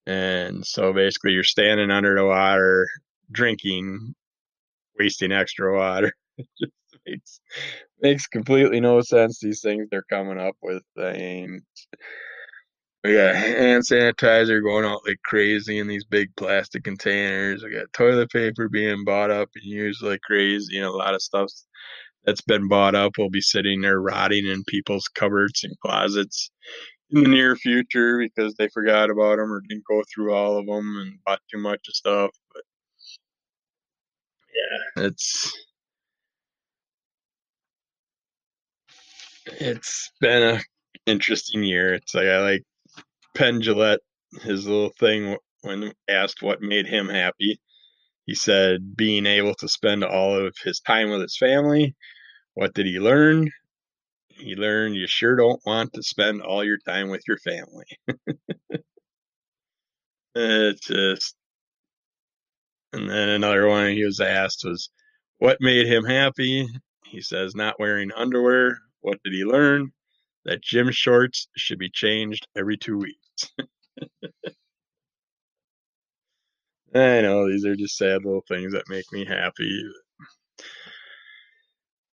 And 0.07 0.65
so 0.67 0.93
basically, 0.93 1.33
you're 1.33 1.45
standing 1.45 1.91
under 1.91 2.15
the 2.17 2.27
water, 2.27 2.89
drinking, 3.31 4.15
wasting 4.99 5.33
extra 5.33 5.77
water. 5.77 6.13
it 6.39 6.49
just 6.61 6.73
makes 7.07 7.41
makes 8.03 8.27
completely 8.27 8.81
no 8.81 9.01
sense. 9.01 9.39
These 9.41 9.63
things 9.63 9.89
they're 9.91 10.03
coming 10.11 10.39
up 10.39 10.57
with. 10.61 10.83
Mean, 10.97 11.63
we 13.05 13.15
got 13.15 13.35
hand 13.35 13.85
sanitizer 13.91 14.63
going 14.63 14.85
out 14.85 15.01
like 15.07 15.21
crazy 15.25 15.79
in 15.79 15.89
these 15.89 16.05
big 16.05 16.35
plastic 16.37 16.85
containers. 16.85 17.63
We 17.63 17.73
got 17.73 17.93
toilet 17.93 18.31
paper 18.31 18.69
being 18.69 19.05
bought 19.05 19.31
up 19.31 19.49
and 19.55 19.65
used 19.65 20.03
like 20.03 20.21
crazy, 20.21 20.77
and 20.77 20.87
a 20.87 20.93
lot 20.93 21.15
of 21.15 21.23
stuff 21.23 21.51
that's 22.25 22.43
been 22.43 22.69
bought 22.69 22.95
up 22.95 23.13
will 23.19 23.31
be 23.31 23.41
sitting 23.41 23.81
there 23.81 24.01
rotting 24.01 24.47
in 24.47 24.63
people's 24.65 25.09
cupboards 25.09 25.65
and 25.65 25.75
closets 25.81 26.51
in 27.11 27.23
the 27.25 27.29
near 27.29 27.57
future 27.57 28.19
because 28.19 28.55
they 28.55 28.69
forgot 28.69 29.11
about 29.11 29.39
them 29.39 29.53
or 29.53 29.61
didn't 29.69 29.85
go 29.89 30.03
through 30.13 30.33
all 30.33 30.59
of 30.59 30.67
them 30.67 30.97
and 30.99 31.19
bought 31.27 31.41
too 31.51 31.59
much 31.59 31.89
of 31.89 31.95
stuff. 31.95 32.31
But 32.55 32.63
yeah, 34.55 35.07
it's 35.07 35.53
it's 39.47 40.11
been 40.21 40.57
a 40.57 40.61
interesting 41.07 41.63
year. 41.65 41.95
It's 41.95 42.15
like 42.15 42.27
I 42.27 42.39
like 42.39 42.63
Penn 43.35 43.61
Jillette, 43.61 43.99
his 44.43 44.67
little 44.67 44.93
thing 44.99 45.37
when 45.63 45.93
asked 46.09 46.43
what 46.43 46.61
made 46.61 46.87
him 46.87 47.09
happy. 47.09 47.61
He 48.27 48.35
said 48.35 48.97
being 48.97 49.27
able 49.27 49.55
to 49.57 49.69
spend 49.69 50.05
all 50.05 50.37
of 50.37 50.55
his 50.63 50.81
time 50.81 51.11
with 51.11 51.23
his 51.23 51.37
family 51.37 51.95
what 52.55 52.75
did 52.75 52.87
he 52.87 52.99
learn? 52.99 53.51
He 54.29 54.55
learned 54.55 54.97
you 54.97 55.07
sure 55.07 55.37
don't 55.37 55.61
want 55.65 55.93
to 55.95 56.03
spend 56.03 56.43
all 56.43 56.65
your 56.65 56.79
time 56.79 57.09
with 57.09 57.23
your 57.27 57.39
family. 57.39 57.87
it's 60.35 60.87
just. 60.87 61.35
And 62.93 63.09
then 63.09 63.31
another 63.31 63.69
one 63.69 63.93
he 63.93 64.05
was 64.05 64.21
asked 64.21 64.65
was, 64.65 64.91
What 65.39 65.59
made 65.61 65.87
him 65.87 66.05
happy? 66.05 66.69
He 67.07 67.23
says, 67.23 67.55
Not 67.55 67.81
wearing 67.81 68.13
underwear. 68.13 68.79
What 69.03 69.23
did 69.23 69.35
he 69.35 69.45
learn? 69.45 69.93
That 70.45 70.63
gym 70.63 70.91
shorts 70.91 71.47
should 71.57 71.79
be 71.79 71.91
changed 71.91 72.49
every 72.57 72.77
two 72.77 72.99
weeks. 72.99 73.51
I 76.95 77.21
know 77.23 77.49
these 77.49 77.65
are 77.65 77.77
just 77.77 77.97
sad 77.97 78.25
little 78.25 78.45
things 78.49 78.73
that 78.73 78.89
make 78.89 79.11
me 79.13 79.25
happy 79.25 79.85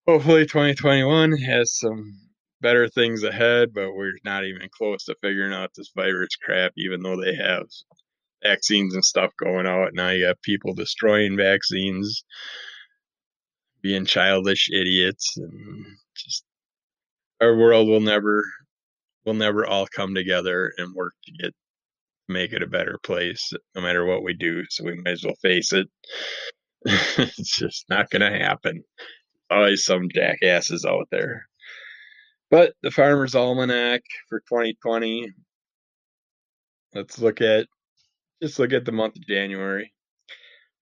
hopefully 0.10 0.44
2021 0.44 1.38
has 1.38 1.78
some 1.78 2.20
better 2.62 2.90
things 2.90 3.22
ahead, 3.22 3.72
but 3.72 3.94
we're 3.94 4.18
not 4.26 4.44
even 4.44 4.68
close 4.76 5.04
to 5.04 5.16
figuring 5.22 5.54
out 5.54 5.70
this 5.76 5.92
virus 5.96 6.36
crap, 6.44 6.72
even 6.78 7.04
though 7.04 7.16
they 7.16 7.36
have 7.36 7.68
vaccines 8.42 8.96
and 8.96 9.06
stuff 9.06 9.32
going 9.40 9.68
out. 9.68 9.94
Now 9.94 10.10
you 10.10 10.26
have 10.26 10.42
people 10.42 10.74
destroying 10.74 11.38
vaccines, 11.38 12.24
being 13.84 14.08
childish 14.08 14.72
idiots, 14.74 15.38
and 15.38 15.86
just 16.16 16.44
our 17.42 17.56
world 17.56 17.88
will 17.88 18.02
never 18.02 18.44
will 19.26 19.34
never 19.34 19.66
all 19.66 19.88
come 19.88 20.16
together 20.16 20.72
and 20.78 20.94
work 20.96 21.14
to 21.26 21.32
get 21.44 21.54
make 22.28 22.54
it 22.54 22.64
a 22.64 22.68
better 22.68 23.00
place 23.04 23.52
no 23.76 23.82
matter 23.82 24.06
what 24.06 24.24
we 24.24 24.34
do 24.34 24.64
so 24.70 24.84
we 24.84 24.96
might 24.96 25.12
as 25.12 25.24
well 25.24 25.36
face 25.42 25.74
it 25.74 25.88
it's 26.86 27.58
just 27.58 27.86
not 27.90 28.10
going 28.10 28.22
to 28.22 28.40
happen 28.40 28.84
always 29.50 29.84
some 29.84 30.10
jackasses 30.14 30.86
out 30.86 31.08
there. 31.12 31.48
But 32.52 32.74
the 32.82 32.92
Farmer's 32.92 33.36
Almanac 33.36 34.02
for 34.28 34.40
2020. 34.42 35.32
Let's 36.94 37.20
look 37.20 37.42
at 37.42 37.68
just 38.42 38.58
look 38.58 38.74
at 38.74 38.86
the 38.86 38.92
month 38.92 39.18
of 39.18 39.28
January, 39.28 39.94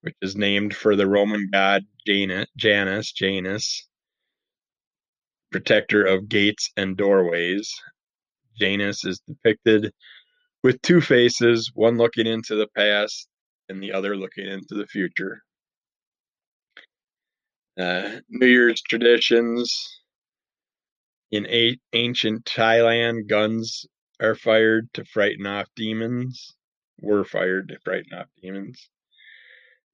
which 0.01 0.15
is 0.21 0.35
named 0.35 0.75
for 0.75 0.95
the 0.95 1.07
Roman 1.07 1.49
god 1.51 1.83
Janus, 2.05 3.11
Janus, 3.11 3.87
protector 5.51 6.03
of 6.05 6.29
gates 6.29 6.71
and 6.77 6.97
doorways. 6.97 7.71
Janus 8.59 9.05
is 9.05 9.21
depicted 9.27 9.91
with 10.63 10.81
two 10.81 11.01
faces, 11.01 11.71
one 11.73 11.97
looking 11.97 12.27
into 12.27 12.55
the 12.55 12.67
past 12.75 13.27
and 13.69 13.81
the 13.81 13.93
other 13.93 14.15
looking 14.15 14.47
into 14.47 14.75
the 14.75 14.87
future. 14.87 15.41
Uh, 17.79 18.19
New 18.29 18.47
Year's 18.47 18.81
traditions. 18.81 20.01
In 21.29 21.45
a- 21.47 21.77
ancient 21.93 22.45
Thailand, 22.45 23.27
guns 23.27 23.85
are 24.19 24.35
fired 24.35 24.91
to 24.93 25.05
frighten 25.05 25.45
off 25.45 25.67
demons, 25.75 26.55
were 26.99 27.25
fired 27.25 27.67
to 27.69 27.79
frighten 27.83 28.17
off 28.17 28.27
demons. 28.41 28.89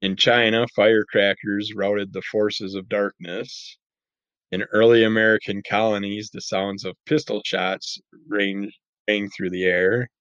In 0.01 0.15
China, 0.15 0.65
firecrackers 0.75 1.73
routed 1.75 2.13
the 2.13 2.21
forces 2.21 2.75
of 2.75 2.87
darkness. 2.87 3.77
In 4.53 4.61
early 4.71 5.03
American 5.03 5.63
colonies, 5.67 6.29
the 6.29 6.39
sounds 6.39 6.85
of 6.85 6.95
pistol 7.07 7.41
shots 7.43 7.99
rang, 8.27 8.71
rang 9.07 9.27
through 9.31 9.49
the 9.49 9.63
air. 9.63 10.11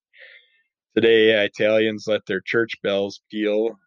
Today, 0.94 1.44
Italians 1.44 2.06
let 2.06 2.24
their 2.24 2.40
church 2.40 2.72
bells 2.82 3.20
peal 3.30 3.78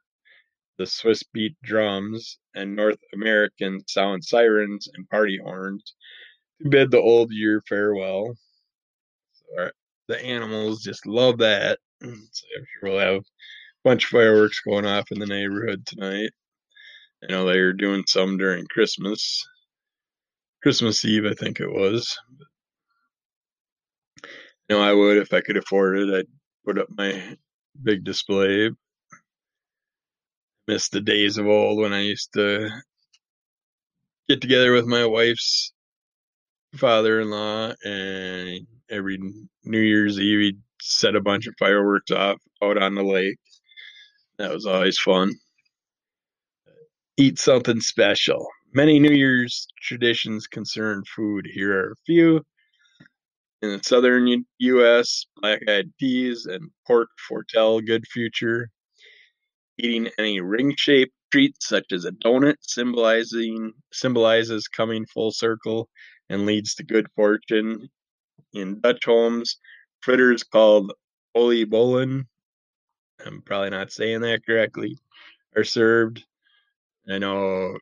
the 0.78 0.86
Swiss 0.86 1.24
beat 1.24 1.56
drums, 1.64 2.38
and 2.54 2.75
North 2.75 3.00
Americans 3.12 3.86
sound 3.88 4.24
sirens 4.24 4.88
and 4.94 5.10
party 5.10 5.40
horns 5.44 5.96
to 6.62 6.70
bid 6.70 6.92
the 6.92 7.02
old 7.02 7.32
year 7.32 7.60
farewell. 7.68 8.36
So 9.34 9.64
uh, 9.64 9.70
the 10.08 10.24
animals 10.24 10.84
just 10.84 11.08
love 11.08 11.40
that. 11.40 11.80
So 12.04 12.46
I'm 12.56 12.66
sure 12.80 12.90
we'll 12.92 13.00
have 13.00 13.22
a 13.22 13.24
bunch 13.84 14.04
of 14.04 14.10
fireworks 14.12 14.60
going 14.60 14.86
off 14.86 15.12
in 15.12 15.18
the 15.18 15.25
neighborhood 15.25 15.88
tonight. 15.88 16.30
I 17.24 17.32
know 17.32 17.46
they 17.46 17.60
were 17.60 17.74
doing 17.74 18.04
some 18.06 18.38
during 18.38 18.68
Christmas. 18.68 19.44
Christmas 20.66 21.06
Eve, 21.06 21.28
I 21.28 21.36
think 21.36 21.60
it 21.60 21.70
was. 21.70 22.18
You 24.24 24.30
know, 24.70 24.82
I 24.82 24.94
would 24.94 25.18
if 25.18 25.32
I 25.32 25.42
could 25.42 25.58
afford 25.58 26.00
it. 26.00 26.12
I'd 26.12 26.26
put 26.66 26.80
up 26.80 26.88
my 26.90 27.38
big 27.84 28.04
display. 28.04 28.72
Miss 30.68 30.90
the 30.90 31.02
days 31.02 31.38
of 31.38 31.46
old 31.46 31.78
when 31.78 31.94
I 31.94 32.02
used 32.02 32.34
to 32.34 32.68
get 34.28 34.42
together 34.42 34.74
with 34.74 34.88
my 34.88 35.06
wife's 35.06 35.72
father-in-law, 36.76 37.74
and 37.84 38.66
every 38.90 39.20
New 39.66 39.82
Year's 39.82 40.20
Eve 40.20 40.40
he'd 40.40 40.62
set 40.82 41.16
a 41.16 41.22
bunch 41.22 41.46
of 41.46 41.54
fireworks 41.60 42.10
off 42.10 42.38
out 42.64 42.82
on 42.82 42.96
the 42.96 43.04
lake. 43.04 43.38
That 44.40 44.52
was 44.52 44.66
always 44.66 44.98
fun. 44.98 45.32
Eat 47.18 47.38
something 47.38 47.82
special. 47.82 48.48
Many 48.75 49.00
New 49.00 49.13
Year's 49.15 49.70
traditions 49.82 50.48
concern 50.48 51.05
food. 51.05 51.48
Here 51.50 51.79
are 51.79 51.91
a 51.94 51.96
few. 52.05 52.44
In 53.62 53.70
the 53.70 53.82
southern 53.82 54.27
U- 54.27 54.46
U.S., 54.60 55.27
black-eyed 55.38 55.94
peas 55.98 56.46
and 56.46 56.70
pork 56.86 57.08
foretell 57.25 57.79
good 57.79 58.05
future. 58.05 58.70
Eating 59.77 60.10
any 60.20 60.41
ring-shaped 60.41 61.13
treat, 61.32 61.55
such 61.63 61.94
as 61.94 62.03
a 62.03 62.12
donut, 62.12 62.58
symbolizing 62.60 63.72
symbolizes 63.94 64.67
coming 64.67 65.05
full 65.05 65.32
circle 65.32 65.88
and 66.29 66.46
leads 66.46 66.75
to 66.75 66.84
good 66.84 67.08
fortune. 67.15 67.88
In 68.53 68.82
Dutch 68.82 69.05
homes, 69.05 69.58
fritters 70.01 70.44
called 70.44 70.91
oliebollen, 71.34 72.25
I'm 73.25 73.41
probably 73.41 73.70
not 73.70 73.94
saying 73.94 74.20
that 74.22 74.46
correctly, 74.46 74.98
are 75.55 75.63
served. 75.63 76.25
I 77.10 77.20
know, 77.20 77.77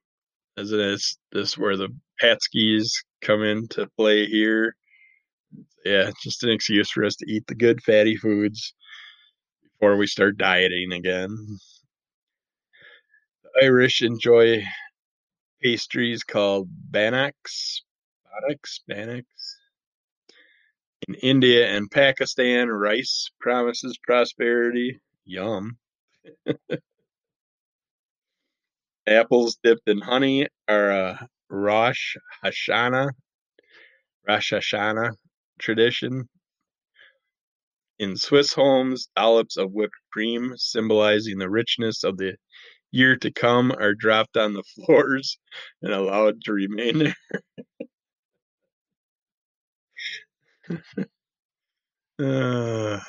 isn't 0.57 0.77
this 0.77 1.17
this 1.31 1.57
where 1.57 1.77
the 1.77 1.89
Patskis 2.21 2.89
come 3.21 3.43
into 3.43 3.89
play 3.97 4.25
here? 4.25 4.75
Yeah, 5.85 6.11
just 6.21 6.43
an 6.43 6.49
excuse 6.49 6.89
for 6.89 7.03
us 7.03 7.15
to 7.17 7.31
eat 7.31 7.45
the 7.47 7.55
good 7.55 7.81
fatty 7.83 8.15
foods 8.15 8.73
before 9.63 9.97
we 9.97 10.07
start 10.07 10.37
dieting 10.37 10.93
again. 10.93 11.35
The 13.43 13.65
Irish 13.65 14.01
enjoy 14.01 14.63
pastries 15.61 16.23
called 16.23 16.69
bannocks. 16.69 17.81
Bannocks? 18.25 18.79
Bannocks? 18.87 19.57
In 21.07 21.15
India 21.15 21.67
and 21.67 21.91
Pakistan, 21.91 22.69
rice 22.69 23.29
promises 23.39 23.97
prosperity. 24.01 24.99
Yum. 25.25 25.77
Apples 29.07 29.57
dipped 29.63 29.87
in 29.87 29.99
honey 29.99 30.47
are 30.67 30.89
a 30.91 31.27
Rosh 31.49 32.15
Hashanah, 32.43 33.09
Rosh 34.27 34.53
Hashanah 34.53 35.11
tradition. 35.59 36.29
In 37.99 38.17
Swiss 38.17 38.53
homes, 38.53 39.07
dollops 39.15 39.57
of 39.57 39.71
whipped 39.71 39.93
cream, 40.11 40.53
symbolizing 40.57 41.37
the 41.37 41.49
richness 41.49 42.03
of 42.03 42.17
the 42.17 42.35
year 42.91 43.15
to 43.17 43.31
come, 43.31 43.71
are 43.71 43.93
dropped 43.93 44.37
on 44.37 44.53
the 44.53 44.63
floors 44.75 45.37
and 45.81 45.93
allowed 45.93 46.41
to 46.45 46.53
remain 46.53 46.99
there. 46.99 47.15
Uh, 52.19 52.99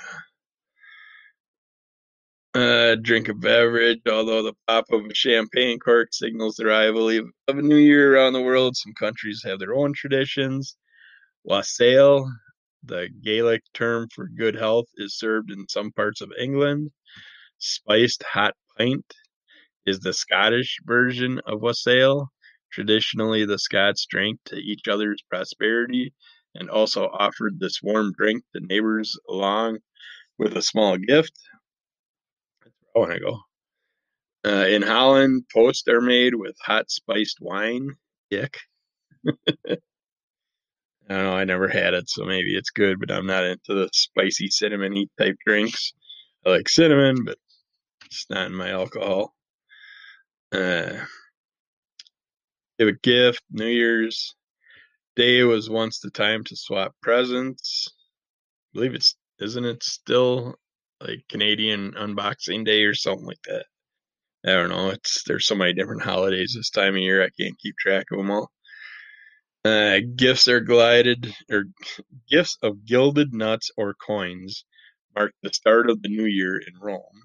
uh, 2.54 2.94
drink 2.96 3.28
a 3.28 3.34
beverage, 3.34 4.00
although 4.11 4.42
the 4.42 4.54
pop 4.68 4.87
of 4.92 5.04
a 5.06 5.14
champagne 5.14 5.78
cork 5.78 6.08
signals 6.12 6.56
the 6.56 6.66
arrival 6.66 7.08
of 7.08 7.58
a 7.58 7.62
new 7.62 7.76
year 7.76 8.14
around 8.14 8.32
the 8.32 8.42
world. 8.42 8.76
Some 8.76 8.94
countries 8.94 9.42
have 9.44 9.58
their 9.58 9.75
own 9.75 9.92
traditions. 9.92 10.76
Wassail, 11.42 12.30
the 12.84 13.08
Gaelic 13.23 13.62
term 13.75 14.08
for 14.14 14.28
good 14.28 14.54
health, 14.54 14.87
is 14.96 15.18
served 15.18 15.50
in 15.50 15.66
some 15.68 15.90
parts 15.92 16.21
of 16.21 16.32
England. 16.38 16.90
Spiced 17.58 18.23
hot 18.23 18.54
pint 18.78 19.04
is 19.86 20.00
the 20.00 20.12
Scottish 20.12 20.78
version 20.84 21.40
of 21.47 21.60
wassail. 21.60 22.30
Traditionally, 22.73 23.45
the 23.45 23.58
Scots 23.58 24.06
drank 24.06 24.38
to 24.47 24.56
each 24.56 24.88
other's 24.88 25.23
prosperity 25.28 26.12
and 26.54 26.71
also 26.71 27.06
offered 27.06 27.58
this 27.58 27.82
warm 27.82 28.12
drink 28.17 28.45
to 28.54 28.60
neighbors 28.64 29.19
along 29.28 29.78
with 30.38 30.56
a 30.56 30.62
small 30.62 30.97
gift. 30.97 31.32
That's 32.95 33.07
where 33.07 33.13
I 33.13 33.19
go. 33.19 33.41
Uh, 34.47 34.67
in 34.67 34.83
Holland, 34.83 35.45
posts 35.52 35.89
are 35.89 36.00
made 36.00 36.35
with 36.35 36.57
hot 36.61 36.91
spiced 36.91 37.39
wine. 37.41 37.91
Yuck. 38.33 38.57
I 39.26 39.76
don't 41.09 41.25
know. 41.25 41.37
I 41.37 41.45
never 41.45 41.69
had 41.69 41.95
it, 41.95 42.09
so 42.09 42.25
maybe 42.25 42.54
it's 42.54 42.71
good, 42.71 43.00
but 43.00 43.11
I'm 43.11 43.26
not 43.26 43.45
into 43.45 43.75
the 43.75 43.89
spicy 43.93 44.49
cinnamony 44.49 45.09
type 45.19 45.37
drinks. 45.47 45.93
I 46.45 46.50
like 46.50 46.69
cinnamon, 46.69 47.25
but 47.25 47.39
it's 48.07 48.26
not 48.28 48.47
in 48.47 48.54
my 48.54 48.71
alcohol. 48.71 49.35
Uh, 50.52 51.04
give 52.78 52.89
a 52.89 52.93
gift. 52.93 53.43
New 53.50 53.67
Year's 53.67 54.35
Day 55.17 55.43
was 55.43 55.71
once 55.71 56.00
the 56.00 56.11
time 56.11 56.45
to 56.45 56.57
swap 56.57 56.95
presents. 57.02 57.89
I 57.89 58.71
believe 58.75 58.95
it's 58.95 59.17
isn't 59.41 59.65
it 59.65 59.83
still 59.83 60.57
like 61.06 61.25
Canadian 61.28 61.93
Unboxing 61.93 62.64
Day 62.64 62.84
or 62.84 62.95
something 62.95 63.26
like 63.26 63.43
that. 63.47 63.67
I 64.47 64.52
don't 64.52 64.71
know. 64.71 64.90
It's 64.90 65.25
there's 65.25 65.47
so 65.47 65.54
many 65.54 65.73
different 65.73 66.02
holidays 66.02 66.54
this 66.54 66.71
time 66.71 66.95
of 66.95 67.00
year. 67.00 67.23
I 67.23 67.30
can't 67.30 67.58
keep 67.58 67.76
track 67.78 68.06
of 68.10 68.19
them 68.19 68.30
all. 68.30 68.50
Uh, 69.64 70.00
gifts 70.17 70.49
are 70.49 70.60
glided 70.60 71.34
or 71.50 71.64
gifts 72.30 72.58
of 72.62 72.84
gilded 72.84 73.32
nuts 73.32 73.71
or 73.76 73.95
coins 73.95 74.64
mark 75.14 75.32
the 75.43 75.52
start 75.52 75.88
of 75.88 76.02
the 76.02 76.08
new 76.08 76.26
year 76.26 76.58
in 76.58 76.75
Rome. 76.80 77.23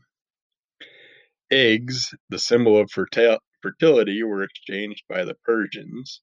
Eggs, 1.52 2.14
the 2.30 2.40
symbol 2.40 2.80
of 2.80 2.90
fertil- 2.92 3.40
fertility, 3.62 4.22
were 4.24 4.44
exchanged 4.44 5.04
by 5.10 5.26
the 5.26 5.36
Persians. 5.44 6.22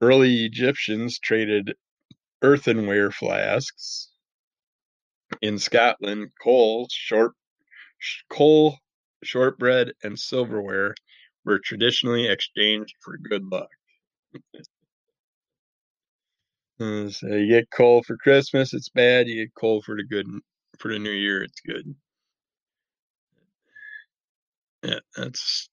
Early 0.00 0.44
Egyptians 0.44 1.18
traded 1.18 1.74
earthenware 2.42 3.10
flasks. 3.10 4.10
In 5.42 5.58
Scotland, 5.58 6.30
coal, 6.42 6.88
short, 6.90 7.34
coal, 8.30 8.78
shortbread, 9.22 9.92
and 10.02 10.18
silverware 10.18 10.94
were 11.44 11.58
traditionally 11.58 12.26
exchanged 12.28 12.94
for 13.00 13.16
good 13.18 13.44
luck. 13.44 13.68
Uh, 16.80 17.08
so 17.08 17.28
you 17.28 17.48
get 17.48 17.70
coal 17.70 18.02
for 18.02 18.16
Christmas, 18.16 18.74
it's 18.74 18.88
bad. 18.88 19.28
You 19.28 19.44
get 19.44 19.54
coal 19.54 19.82
for 19.82 19.96
the 19.96 20.04
good 20.04 20.26
for 20.78 20.92
the 20.92 20.98
new 20.98 21.10
year, 21.10 21.42
it's 21.42 21.60
good. 21.60 21.94
Yeah, 24.82 25.00
that's 25.16 25.68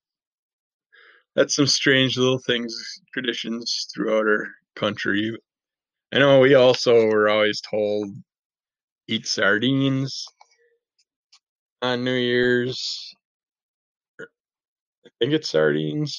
that's 1.36 1.56
some 1.56 1.67
strange 1.67 2.17
little 2.17 2.39
things, 2.39 2.74
traditions 3.13 3.88
throughout 3.93 4.28
our 4.28 4.47
country. 4.76 5.36
I 6.13 6.19
know 6.19 6.39
we 6.39 6.56
also 6.56 7.08
were 7.08 7.30
always 7.30 7.62
told 7.62 8.10
eat 9.12 9.28
sardines 9.28 10.26
on 11.82 12.04
New 12.04 12.15
Year's. 12.15 13.13
Er, 14.19 14.30
I 15.06 15.10
think 15.19 15.34
it's 15.34 15.50
sardines. 15.50 16.17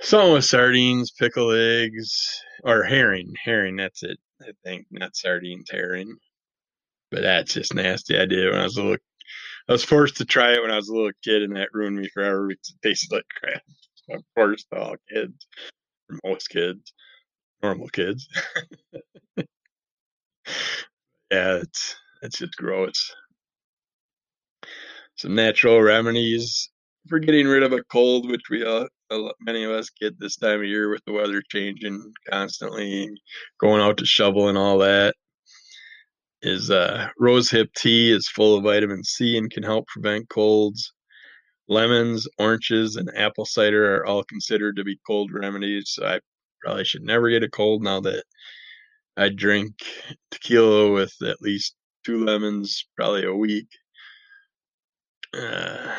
Something 0.00 0.34
with 0.34 0.44
sardines, 0.44 1.10
pickle 1.10 1.50
eggs, 1.52 2.42
or 2.62 2.82
herring. 2.82 3.32
Herring, 3.42 3.76
that's 3.76 4.02
it. 4.02 4.18
I 4.42 4.50
think 4.64 4.86
not 4.90 5.16
sardines, 5.16 5.70
herring. 5.70 6.14
But 7.10 7.22
that's 7.22 7.54
just 7.54 7.74
nasty. 7.74 8.18
I 8.18 8.26
did 8.26 8.50
when 8.50 8.60
I 8.60 8.64
was 8.64 8.76
a 8.76 8.82
little. 8.82 8.98
I 9.68 9.72
was 9.72 9.84
forced 9.84 10.18
to 10.18 10.24
try 10.24 10.52
it 10.52 10.62
when 10.62 10.70
I 10.70 10.76
was 10.76 10.88
a 10.88 10.94
little 10.94 11.12
kid, 11.24 11.42
and 11.42 11.56
that 11.56 11.70
ruined 11.72 11.96
me 11.96 12.08
forever 12.12 12.48
because 12.48 12.74
it 12.74 12.86
tasted 12.86 13.14
like 13.14 13.24
crap. 13.40 13.62
Of 14.10 14.22
course, 14.36 14.64
to 14.72 14.78
all 14.78 14.96
kids, 15.12 15.46
most 16.24 16.48
kids, 16.50 16.92
normal 17.62 17.88
kids. 17.88 18.28
yeah, 21.30 21.56
it's 21.56 21.96
it's 22.22 22.38
just 22.38 22.56
gross. 22.56 23.14
Some 25.16 25.34
natural 25.34 25.80
remedies 25.80 26.70
for 27.08 27.18
getting 27.18 27.46
rid 27.46 27.62
of 27.62 27.72
a 27.72 27.82
cold, 27.84 28.28
which 28.28 28.42
we 28.50 28.64
all, 28.64 28.88
many 29.40 29.64
of 29.64 29.70
us 29.70 29.90
get 29.90 30.18
this 30.18 30.36
time 30.36 30.60
of 30.60 30.66
year 30.66 30.90
with 30.90 31.04
the 31.06 31.12
weather 31.12 31.42
changing 31.48 32.12
constantly, 32.28 33.08
going 33.60 33.80
out 33.80 33.98
to 33.98 34.06
shovel 34.06 34.48
and 34.48 34.58
all 34.58 34.78
that. 34.78 35.14
Is 36.42 36.70
uh, 36.70 37.08
rosehip 37.20 37.72
tea 37.74 38.12
is 38.12 38.28
full 38.28 38.56
of 38.56 38.64
vitamin 38.64 39.02
C 39.02 39.36
and 39.36 39.50
can 39.50 39.62
help 39.62 39.86
prevent 39.88 40.28
colds. 40.28 40.92
Lemons, 41.68 42.28
oranges, 42.38 42.94
and 42.96 43.10
apple 43.16 43.46
cider 43.46 43.96
are 43.96 44.06
all 44.06 44.22
considered 44.22 44.76
to 44.76 44.84
be 44.84 44.98
cold 45.06 45.32
remedies. 45.32 45.92
So 45.94 46.06
I 46.06 46.20
probably 46.62 46.84
should 46.84 47.02
never 47.02 47.30
get 47.30 47.42
a 47.42 47.48
cold 47.48 47.82
now 47.82 48.00
that 48.00 48.22
I 49.16 49.30
drink 49.30 49.74
tequila 50.30 50.92
with 50.92 51.14
at 51.22 51.40
least 51.40 51.74
two 52.04 52.24
lemons, 52.24 52.86
probably 52.96 53.24
a 53.24 53.34
week. 53.34 53.68
Uh, 55.32 55.94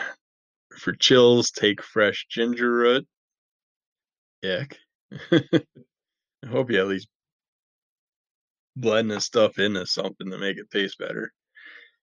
for 0.77 0.93
chills, 0.93 1.51
take 1.51 1.81
fresh 1.81 2.27
ginger 2.29 2.71
root. 2.71 3.07
Yuck. 4.43 4.73
I 5.31 6.47
hope 6.47 6.69
you 6.69 6.79
at 6.79 6.87
least 6.87 7.07
blend 8.75 9.09
this 9.09 9.25
stuff 9.25 9.57
into 9.57 9.85
something 9.87 10.29
to 10.29 10.37
make 10.37 10.57
it 10.57 10.69
taste 10.71 10.99
better. 10.99 11.31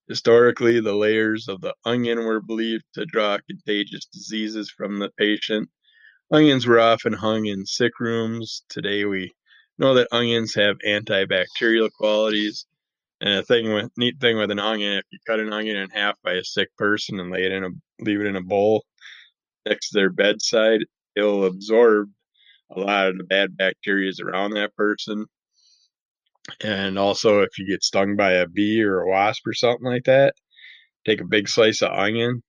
Historically, 0.09 0.81
the 0.81 0.94
layers 0.94 1.48
of 1.48 1.61
the 1.61 1.74
onion 1.85 2.24
were 2.24 2.40
believed 2.40 2.85
to 2.94 3.07
draw 3.07 3.38
contagious 3.48 4.05
diseases 4.07 4.70
from 4.70 4.98
the 4.98 5.11
patient. 5.16 5.70
Onions 6.31 6.66
were 6.66 6.81
often 6.81 7.12
hung 7.12 7.46
in 7.46 7.64
sick 7.64 8.00
rooms. 8.00 8.64
Today, 8.68 9.05
we 9.05 9.33
know 9.78 9.94
that 9.94 10.08
onions 10.12 10.54
have 10.54 10.76
antibacterial 10.87 11.90
qualities. 11.92 12.66
And 13.20 13.38
a 13.38 13.42
thing 13.42 13.72
with 13.72 13.90
neat 13.96 14.20
thing 14.20 14.37
with 14.38 14.50
an 14.50 14.58
onion, 14.58 14.94
if 14.94 15.04
you 15.10 15.18
cut 15.26 15.40
an 15.40 15.52
onion 15.52 15.76
in 15.76 15.90
half 15.90 16.16
by 16.22 16.32
a 16.32 16.44
sick 16.44 16.68
person 16.76 17.20
and 17.20 17.30
lay 17.30 17.44
it 17.44 17.52
in 17.52 17.64
a 17.64 17.68
leave 18.00 18.20
it 18.20 18.26
in 18.26 18.37
a 18.37 18.42
bowl 18.42 18.84
next 19.66 19.90
to 19.90 19.98
their 19.98 20.10
bedside, 20.10 20.80
it'll 21.16 21.46
absorb 21.46 22.10
a 22.70 22.80
lot 22.80 23.08
of 23.08 23.18
the 23.18 23.24
bad 23.24 23.56
bacteria 23.56 24.12
around 24.22 24.52
that 24.52 24.74
person. 24.76 25.26
And 26.62 26.98
also, 26.98 27.40
if 27.40 27.58
you 27.58 27.66
get 27.66 27.82
stung 27.82 28.16
by 28.16 28.32
a 28.32 28.46
bee 28.46 28.82
or 28.82 29.00
a 29.00 29.08
wasp 29.08 29.46
or 29.46 29.54
something 29.54 29.87
like 29.87 30.04
that, 30.04 30.34
take 31.06 31.20
a 31.20 31.26
big 31.26 31.48
slice 31.48 31.82
of 31.82 31.92
onion, 31.92 32.42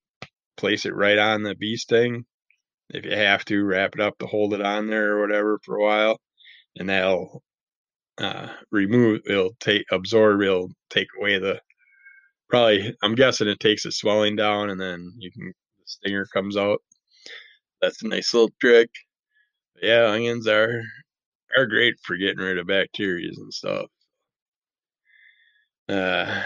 place 0.57 0.85
it 0.85 0.93
right 0.93 1.17
on 1.17 1.43
the 1.43 1.55
bee 1.55 1.77
sting. 1.77 2.25
If 2.89 3.05
you 3.05 3.11
have 3.11 3.45
to, 3.45 3.63
wrap 3.63 3.95
it 3.95 4.01
up 4.01 4.17
to 4.19 4.27
hold 4.27 4.53
it 4.53 4.61
on 4.61 4.87
there 4.87 5.13
or 5.13 5.21
whatever 5.21 5.59
for 5.63 5.77
a 5.77 5.81
while, 5.81 6.19
and 6.77 6.89
that'll 6.89 7.43
uh, 8.17 8.47
remove. 8.71 9.21
It'll 9.25 9.55
take 9.59 9.85
absorb. 9.91 10.41
It'll 10.41 10.71
take 10.89 11.07
away 11.19 11.39
the. 11.39 11.61
Probably, 12.49 12.95
I'm 13.01 13.15
guessing 13.15 13.47
it 13.47 13.59
takes 13.59 13.83
the 13.83 13.91
swelling 13.91 14.35
down, 14.35 14.69
and 14.69 14.79
then 14.79 15.13
you 15.17 15.31
can 15.31 15.47
the 15.47 15.83
stinger 15.85 16.25
comes 16.25 16.57
out. 16.57 16.81
That's 17.81 18.03
a 18.03 18.07
nice 18.07 18.33
little 18.33 18.51
trick. 18.61 18.89
Yeah, 19.81 20.05
onions 20.07 20.47
are 20.47 20.81
are 21.57 21.65
great 21.65 21.95
for 22.03 22.17
getting 22.17 22.43
rid 22.43 22.57
of 22.57 22.67
bacteria 22.67 23.29
and 23.35 23.53
stuff. 23.53 23.87
Uh, 25.87 26.43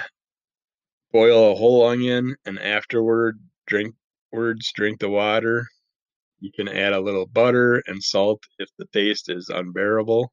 boil 1.11 1.51
a 1.51 1.55
whole 1.55 1.87
onion 1.87 2.35
and 2.45 2.59
afterward 2.59 3.39
drink 3.67 3.95
words 4.31 4.71
drink 4.73 4.99
the 4.99 5.09
water. 5.09 5.67
You 6.39 6.51
can 6.51 6.67
add 6.67 6.93
a 6.93 7.01
little 7.01 7.25
butter 7.25 7.83
and 7.87 8.01
salt 8.01 8.43
if 8.57 8.69
the 8.77 8.85
taste 8.93 9.29
is 9.29 9.49
unbearable. 9.49 10.31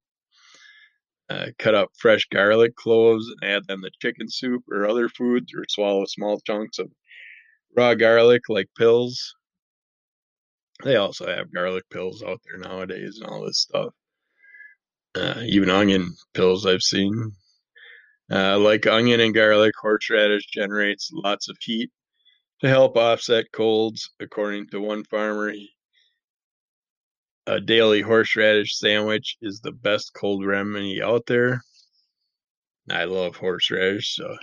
Uh, 1.28 1.46
cut 1.58 1.74
up 1.74 1.88
fresh 1.98 2.24
garlic 2.30 2.76
cloves 2.76 3.26
and 3.28 3.50
add 3.50 3.66
them 3.66 3.82
to 3.82 3.90
chicken 4.00 4.28
soup 4.30 4.62
or 4.70 4.86
other 4.86 5.08
foods, 5.08 5.52
or 5.54 5.64
swallow 5.68 6.04
small 6.06 6.38
chunks 6.46 6.78
of 6.78 6.88
raw 7.76 7.94
garlic 7.94 8.42
like 8.48 8.68
pills. 8.78 9.34
They 10.84 10.96
also 10.96 11.26
have 11.26 11.52
garlic 11.52 11.84
pills 11.90 12.22
out 12.22 12.40
there 12.44 12.58
nowadays 12.58 13.18
and 13.20 13.28
all 13.28 13.44
this 13.44 13.60
stuff. 13.60 13.92
Uh, 15.16 15.40
even 15.46 15.70
onion 15.70 16.14
pills 16.34 16.66
I've 16.66 16.82
seen. 16.82 17.32
Uh, 18.30 18.58
like 18.58 18.86
onion 18.86 19.20
and 19.20 19.34
garlic, 19.34 19.72
horseradish 19.80 20.46
generates 20.46 21.10
lots 21.12 21.48
of 21.48 21.56
heat 21.60 21.90
to 22.60 22.68
help 22.68 22.96
offset 22.96 23.46
colds. 23.52 24.10
According 24.20 24.68
to 24.68 24.80
one 24.80 25.04
farmer, 25.04 25.52
a 27.46 27.60
daily 27.60 28.00
horseradish 28.00 28.76
sandwich 28.76 29.36
is 29.40 29.60
the 29.60 29.72
best 29.72 30.12
cold 30.14 30.44
remedy 30.44 31.02
out 31.02 31.26
there. 31.26 31.62
I 32.90 33.04
love 33.04 33.36
horseradish, 33.36 34.14
so 34.14 34.36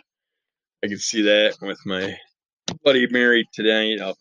I 0.83 0.87
can 0.87 0.99
see 0.99 1.23
that 1.23 1.55
with 1.61 1.79
my 1.85 2.17
Bloody 2.83 3.07
Mary 3.09 3.47
tonight. 3.53 4.01
I'll 4.01 4.17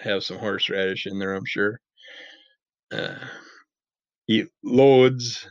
have 0.00 0.24
some 0.24 0.38
horseradish 0.38 1.06
in 1.06 1.18
there, 1.18 1.34
I'm 1.34 1.46
sure. 1.46 1.80
Uh, 2.92 3.16
eat 4.28 4.48
loads 4.64 5.46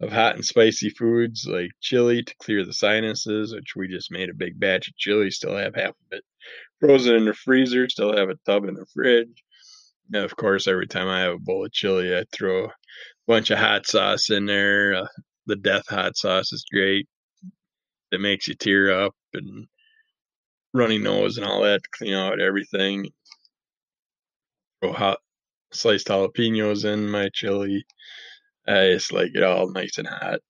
of 0.00 0.12
hot 0.12 0.36
and 0.36 0.44
spicy 0.44 0.90
foods 0.90 1.46
like 1.48 1.70
chili 1.80 2.22
to 2.22 2.34
clear 2.38 2.64
the 2.64 2.72
sinuses, 2.72 3.54
which 3.54 3.74
we 3.76 3.88
just 3.88 4.12
made 4.12 4.28
a 4.28 4.34
big 4.34 4.58
batch 4.58 4.88
of 4.88 4.96
chili, 4.96 5.30
still 5.30 5.56
have 5.56 5.74
half 5.74 5.90
of 5.90 6.12
it 6.12 6.24
frozen 6.80 7.16
in 7.16 7.24
the 7.24 7.34
freezer, 7.34 7.88
still 7.88 8.16
have 8.16 8.28
a 8.28 8.38
tub 8.46 8.64
in 8.64 8.74
the 8.74 8.86
fridge. 8.94 9.42
And 10.12 10.24
of 10.24 10.36
course, 10.36 10.66
every 10.66 10.86
time 10.86 11.08
I 11.08 11.20
have 11.20 11.34
a 11.34 11.38
bowl 11.38 11.64
of 11.66 11.72
chili, 11.72 12.16
I 12.16 12.24
throw 12.32 12.66
a 12.66 12.74
bunch 13.26 13.50
of 13.50 13.58
hot 13.58 13.86
sauce 13.86 14.30
in 14.30 14.46
there. 14.46 14.94
Uh, 14.94 15.06
the 15.46 15.56
death 15.56 15.88
hot 15.88 16.16
sauce 16.16 16.52
is 16.52 16.64
great. 16.72 17.06
It 18.10 18.20
makes 18.20 18.48
you 18.48 18.54
tear 18.54 18.90
up 19.04 19.14
and 19.34 19.66
runny 20.72 20.98
nose 20.98 21.36
and 21.36 21.46
all 21.46 21.62
that 21.62 21.82
to 21.82 21.88
clean 21.92 22.14
out 22.14 22.40
everything. 22.40 23.08
Throw 24.80 24.92
hot 24.92 25.18
sliced 25.72 26.08
jalapenos 26.08 26.84
in 26.84 27.10
my 27.10 27.28
chili. 27.34 27.84
I 28.66 28.90
just 28.90 29.12
like 29.12 29.32
it 29.34 29.42
all 29.42 29.70
nice 29.70 29.98
and 29.98 30.08
hot. 30.08 30.40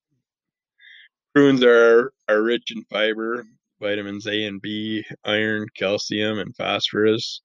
Prunes 1.33 1.63
are, 1.63 2.11
are 2.27 2.41
rich 2.41 2.71
in 2.75 2.83
fiber, 2.89 3.45
vitamins 3.79 4.27
A 4.27 4.45
and 4.45 4.61
B, 4.61 5.05
iron, 5.23 5.67
calcium, 5.75 6.39
and 6.39 6.55
phosphorus, 6.55 7.41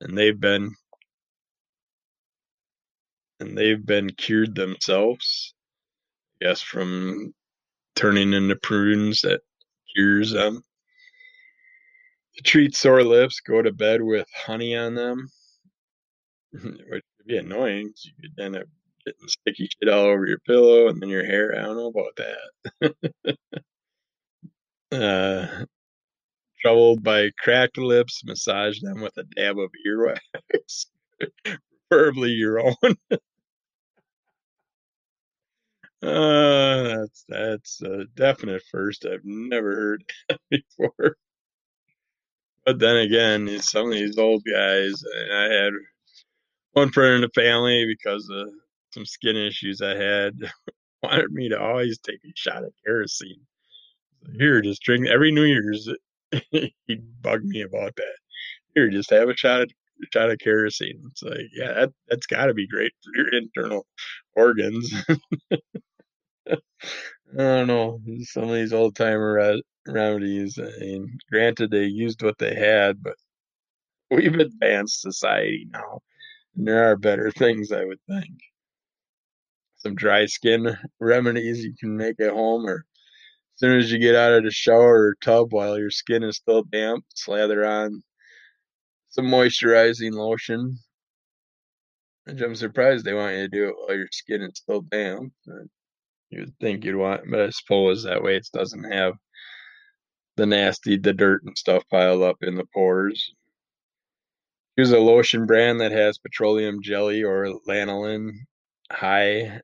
and 0.00 0.16
they've 0.16 0.38
been 0.38 0.74
and 3.42 3.58
they've 3.58 3.84
been 3.84 4.08
cured 4.10 4.54
themselves. 4.54 5.54
Yes, 6.40 6.60
from 6.62 7.34
turning 7.94 8.32
into 8.32 8.56
prunes 8.56 9.22
that 9.22 9.40
cures 9.94 10.32
them. 10.32 10.62
To 12.36 12.42
treat 12.42 12.74
sore 12.74 13.04
lips, 13.04 13.40
go 13.40 13.60
to 13.60 13.72
bed 13.72 14.00
with 14.00 14.26
honey 14.46 14.74
on 14.76 14.94
them, 14.94 15.28
which 16.52 16.62
would 16.62 17.26
be 17.26 17.36
annoying. 17.36 17.92
You 18.02 18.12
could 18.20 18.42
end 18.42 18.56
up 18.56 18.66
getting 19.04 19.28
sticky 19.28 19.68
shit 19.68 19.92
all 19.92 20.06
over 20.06 20.26
your 20.26 20.38
pillow 20.46 20.88
and 20.88 21.02
then 21.02 21.08
your 21.08 21.26
hair. 21.26 21.54
I 21.58 21.62
don't 21.62 21.76
know 21.76 21.92
about 21.92 22.16
that. 22.80 23.36
uh, 24.92 25.64
troubled 26.62 27.02
by 27.02 27.30
cracked 27.38 27.76
lips, 27.76 28.22
massage 28.24 28.80
them 28.80 29.00
with 29.00 29.16
a 29.18 29.24
dab 29.36 29.58
of 29.58 29.70
earwax, 29.86 30.86
preferably 31.90 32.30
your 32.30 32.60
own. 32.60 32.96
Uh, 36.02 36.82
that's 36.82 37.24
that's 37.28 37.82
a 37.82 38.04
definite 38.16 38.62
first. 38.70 39.06
I've 39.06 39.24
never 39.24 39.74
heard 39.74 40.04
before. 40.50 41.16
But 42.64 42.78
then 42.78 42.96
again, 42.96 43.48
some 43.60 43.86
of 43.86 43.92
these 43.92 44.18
old 44.18 44.42
guys, 44.44 45.02
and 45.02 45.32
I 45.32 45.54
had 45.54 45.72
one 46.72 46.90
friend 46.90 47.16
in 47.16 47.20
the 47.22 47.30
family 47.34 47.84
because 47.86 48.28
of 48.30 48.48
some 48.92 49.06
skin 49.06 49.36
issues 49.36 49.80
I 49.80 49.96
had, 49.96 50.34
wanted 51.02 51.32
me 51.32 51.48
to 51.48 51.60
always 51.60 51.98
take 51.98 52.20
a 52.24 52.32
shot 52.36 52.64
of 52.64 52.72
kerosene. 52.84 53.40
Here, 54.38 54.60
just 54.62 54.82
drink 54.82 55.08
every 55.08 55.32
New 55.32 55.44
Year's. 55.44 55.88
He'd 56.50 57.22
bug 57.22 57.44
me 57.44 57.62
about 57.62 57.96
that. 57.96 58.16
Here, 58.74 58.90
just 58.90 59.10
have 59.10 59.28
a 59.28 59.36
shot 59.36 59.62
of 59.62 59.70
shot 60.12 60.30
of 60.30 60.38
kerosene. 60.38 61.02
It's 61.10 61.22
like, 61.22 61.48
yeah, 61.54 61.72
that 61.74 61.90
that's 62.08 62.26
got 62.26 62.46
to 62.46 62.54
be 62.54 62.66
great 62.68 62.92
for 63.02 63.10
your 63.16 63.34
internal 63.34 63.86
organs. 64.36 64.92
I 67.34 67.36
don't 67.36 67.66
know. 67.66 68.00
Some 68.24 68.44
of 68.44 68.54
these 68.54 68.72
old 68.72 68.96
timer 68.96 69.34
re- 69.34 69.62
remedies. 69.86 70.58
I 70.58 70.70
mean, 70.80 71.18
granted, 71.30 71.70
they 71.70 71.84
used 71.84 72.22
what 72.22 72.38
they 72.38 72.54
had, 72.54 73.02
but 73.02 73.16
we've 74.10 74.34
advanced 74.34 75.00
society 75.00 75.66
now, 75.70 76.00
and 76.56 76.66
there 76.66 76.90
are 76.90 76.96
better 76.96 77.30
things, 77.30 77.72
I 77.72 77.84
would 77.84 78.00
think. 78.08 78.38
Some 79.76 79.94
dry 79.94 80.26
skin 80.26 80.76
remedies 81.00 81.64
you 81.64 81.74
can 81.78 81.96
make 81.96 82.20
at 82.20 82.32
home, 82.32 82.66
or 82.66 82.76
as 82.76 83.60
soon 83.60 83.78
as 83.78 83.90
you 83.90 83.98
get 83.98 84.14
out 84.14 84.34
of 84.34 84.44
the 84.44 84.50
shower 84.50 85.08
or 85.08 85.16
tub 85.22 85.52
while 85.52 85.78
your 85.78 85.90
skin 85.90 86.22
is 86.22 86.36
still 86.36 86.62
damp, 86.62 87.04
slather 87.14 87.64
on 87.64 88.02
some 89.10 89.26
moisturizing 89.26 90.12
lotion. 90.12 90.78
Which 92.24 92.40
I'm 92.40 92.54
surprised 92.54 93.04
they 93.04 93.14
want 93.14 93.36
you 93.36 93.42
to 93.42 93.48
do 93.48 93.68
it 93.68 93.74
while 93.76 93.96
your 93.96 94.08
skin 94.12 94.42
is 94.42 94.52
still 94.54 94.82
damp. 94.82 95.32
You'd 96.32 96.58
think 96.60 96.84
you'd 96.84 96.96
want, 96.96 97.30
but 97.30 97.40
I 97.40 97.50
suppose 97.50 98.04
that 98.04 98.22
way 98.22 98.36
it 98.36 98.48
doesn't 98.54 98.90
have 98.90 99.14
the 100.36 100.46
nasty, 100.46 100.96
the 100.96 101.12
dirt 101.12 101.42
and 101.44 101.56
stuff 101.58 101.84
piled 101.90 102.22
up 102.22 102.38
in 102.40 102.54
the 102.54 102.64
pores. 102.72 103.34
Use 104.78 104.92
a 104.92 104.98
lotion 104.98 105.44
brand 105.44 105.80
that 105.80 105.92
has 105.92 106.16
petroleum 106.16 106.80
jelly 106.82 107.22
or 107.22 107.46
lanolin 107.68 108.30
high 108.90 109.60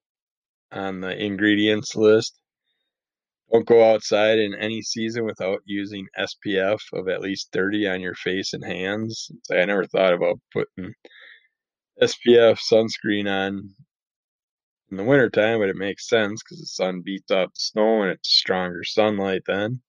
on 0.70 1.00
the 1.00 1.16
ingredients 1.16 1.96
list. 1.96 2.38
Don't 3.50 3.66
go 3.66 3.90
outside 3.90 4.38
in 4.38 4.54
any 4.54 4.82
season 4.82 5.24
without 5.24 5.62
using 5.64 6.06
SPF 6.18 6.80
of 6.92 7.08
at 7.08 7.22
least 7.22 7.48
30 7.54 7.88
on 7.88 8.02
your 8.02 8.14
face 8.14 8.52
and 8.52 8.62
hands. 8.62 9.30
I 9.50 9.64
never 9.64 9.86
thought 9.86 10.12
about 10.12 10.38
putting 10.52 10.92
SPF 12.02 12.60
sunscreen 12.60 13.26
on 13.26 13.74
in 14.90 14.96
the 14.96 15.04
wintertime, 15.04 15.58
but 15.58 15.68
it 15.68 15.76
makes 15.76 16.08
sense 16.08 16.42
because 16.42 16.60
the 16.60 16.66
sun 16.66 17.02
beats 17.02 17.30
up 17.30 17.52
the 17.54 17.60
snow 17.60 18.02
and 18.02 18.12
it's 18.12 18.28
stronger 18.28 18.84
sunlight 18.84 19.42
then. 19.46 19.80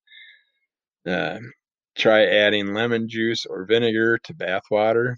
Uh, 1.07 1.39
try 1.95 2.25
adding 2.25 2.73
lemon 2.73 3.07
juice 3.07 3.45
or 3.45 3.65
vinegar 3.65 4.17
to 4.19 4.33
bath 4.33 4.63
water. 4.69 5.17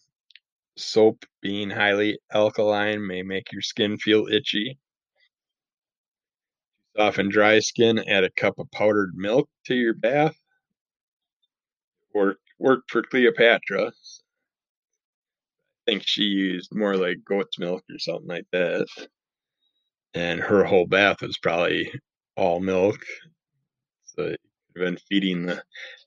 Soap 0.77 1.25
being 1.41 1.69
highly 1.69 2.19
alkaline 2.31 3.05
may 3.05 3.23
make 3.23 3.51
your 3.51 3.61
skin 3.61 3.97
feel 3.97 4.27
itchy. 4.27 4.77
Soften 6.95 7.29
dry 7.29 7.59
skin, 7.59 7.99
add 7.99 8.23
a 8.23 8.31
cup 8.31 8.59
of 8.59 8.69
powdered 8.71 9.11
milk 9.15 9.49
to 9.65 9.75
your 9.75 9.93
bath. 9.93 10.35
Work, 12.13 12.39
worked 12.59 12.91
for 12.91 13.01
Cleopatra. 13.01 13.87
I 13.87 13.91
think 15.85 16.03
she 16.05 16.23
used 16.23 16.73
more 16.73 16.95
like 16.95 17.25
goat's 17.25 17.57
milk 17.57 17.83
or 17.89 17.97
something 17.97 18.27
like 18.27 18.45
that. 18.51 18.87
And 20.13 20.39
her 20.41 20.63
whole 20.65 20.87
bath 20.87 21.21
was 21.21 21.37
probably 21.37 21.91
all 22.35 22.59
milk. 22.59 22.99
So 24.05 24.27
you've 24.27 24.37
been 24.75 24.97
feeding 25.09 25.45
the 25.45 25.63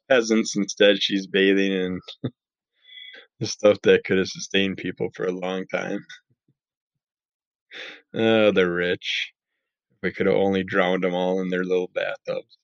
peasants 0.08 0.56
instead. 0.56 1.02
She's 1.02 1.26
bathing 1.26 1.72
in 1.72 2.00
the 3.40 3.46
stuff 3.46 3.78
that 3.82 4.04
could 4.04 4.18
have 4.18 4.28
sustained 4.28 4.76
people 4.76 5.08
for 5.14 5.26
a 5.26 5.32
long 5.32 5.66
time. 5.66 6.04
Oh, 8.14 8.52
the 8.52 8.70
rich. 8.70 9.32
We 10.02 10.12
could 10.12 10.26
have 10.26 10.36
only 10.36 10.62
drowned 10.64 11.02
them 11.02 11.14
all 11.14 11.40
in 11.40 11.48
their 11.48 11.64
little 11.64 11.88
bathtubs. 11.94 12.58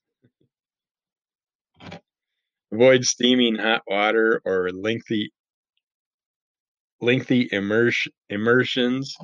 Avoid 2.73 3.05
steaming 3.05 3.57
hot 3.57 3.83
water 3.87 4.43
or 4.45 4.71
lengthy 4.71 5.33
lengthy 7.01 7.49
immersions, 7.51 9.17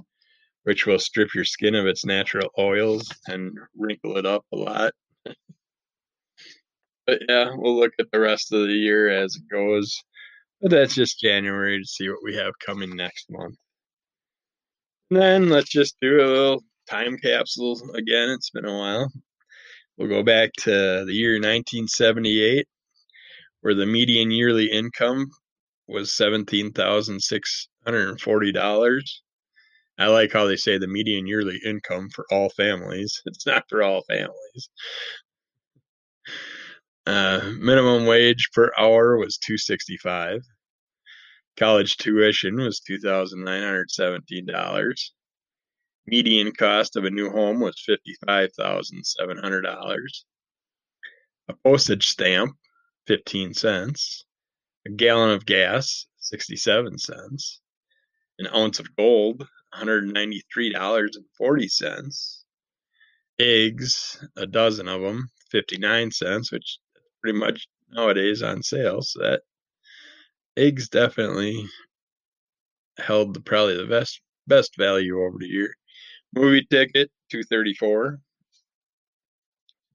which 0.66 0.84
will 0.84 0.98
strip 0.98 1.32
your 1.32 1.44
skin 1.44 1.76
of 1.76 1.86
its 1.86 2.04
natural 2.04 2.50
oils 2.58 3.08
and 3.28 3.56
wrinkle 3.76 4.16
it 4.16 4.26
up 4.26 4.44
a 4.52 4.56
lot. 4.56 4.92
but 7.06 7.20
yeah, 7.28 7.50
we'll 7.54 7.78
look 7.78 7.92
at 8.00 8.10
the 8.10 8.18
rest 8.18 8.52
of 8.52 8.66
the 8.66 8.72
year 8.72 9.08
as 9.08 9.36
it 9.36 9.44
goes. 9.48 10.02
But 10.60 10.72
that's 10.72 10.96
just 10.96 11.20
January 11.20 11.78
to 11.78 11.86
see 11.86 12.08
what 12.08 12.24
we 12.24 12.34
have 12.34 12.58
coming 12.58 12.96
next 12.96 13.30
month. 13.30 13.54
And 15.10 15.22
then 15.22 15.48
let's 15.50 15.70
just 15.70 15.94
do 16.02 16.16
a 16.16 16.26
little 16.26 16.64
time 16.90 17.16
capsule 17.18 17.80
again. 17.94 18.30
It's 18.30 18.50
been 18.50 18.66
a 18.66 18.76
while. 18.76 19.12
We'll 19.96 20.08
go 20.08 20.24
back 20.24 20.50
to 20.62 21.04
the 21.06 21.14
year 21.14 21.34
1978, 21.34 22.66
where 23.60 23.74
the 23.74 23.86
median 23.86 24.32
yearly 24.32 24.66
income 24.66 25.30
was 25.86 26.10
$17,640. 26.10 29.02
I 29.98 30.08
like 30.08 30.32
how 30.32 30.46
they 30.46 30.56
say 30.56 30.78
the 30.78 30.86
median 30.86 31.26
yearly 31.26 31.58
income 31.64 32.10
for 32.10 32.26
all 32.30 32.50
families. 32.50 33.22
It's 33.26 33.46
not 33.46 33.64
for 33.68 33.82
all 33.82 34.02
families. 34.02 34.68
Uh, 37.06 37.52
minimum 37.58 38.06
wage 38.06 38.50
per 38.52 38.70
hour 38.76 39.16
was 39.16 39.38
265. 39.38 40.42
College 41.56 41.96
tuition 41.96 42.56
was 42.56 42.80
$2,917. 42.80 45.10
Median 46.06 46.52
cost 46.52 46.96
of 46.96 47.04
a 47.04 47.10
new 47.10 47.30
home 47.30 47.60
was 47.60 47.82
$55,700. 47.88 50.24
A 51.48 51.54
postage 51.64 52.08
stamp, 52.08 52.56
15 53.06 53.54
cents. 53.54 54.26
A 54.86 54.90
gallon 54.90 55.30
of 55.30 55.46
gas, 55.46 56.06
67 56.18 56.98
cents. 56.98 57.62
An 58.38 58.46
ounce 58.48 58.78
of 58.78 58.94
gold, 58.94 59.48
$193.40. 59.76 62.42
Eggs, 63.38 64.24
a 64.36 64.46
dozen 64.46 64.88
of 64.88 65.02
them, 65.02 65.28
59 65.50 66.10
cents, 66.10 66.50
which 66.50 66.78
pretty 67.22 67.38
much 67.38 67.66
nowadays 67.90 68.42
on 68.42 68.62
sale. 68.62 69.02
So 69.02 69.20
that 69.20 69.42
eggs 70.56 70.88
definitely 70.88 71.66
held 72.98 73.34
the, 73.34 73.40
probably 73.40 73.76
the 73.76 73.86
best 73.86 74.20
best 74.46 74.76
value 74.78 75.20
over 75.22 75.36
the 75.38 75.46
year. 75.46 75.74
Movie 76.34 76.66
ticket, 76.70 77.10
two 77.30 77.42
thirty 77.44 77.74
four. 77.74 78.20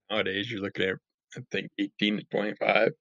Nowadays, 0.09 0.51
you're 0.51 0.61
looking 0.61 0.89
at 0.89 0.95
I 1.37 1.41
think 1.51 1.71
eighteen 1.79 2.17
to 2.17 2.23
twenty 2.25 2.53
five. 2.55 2.91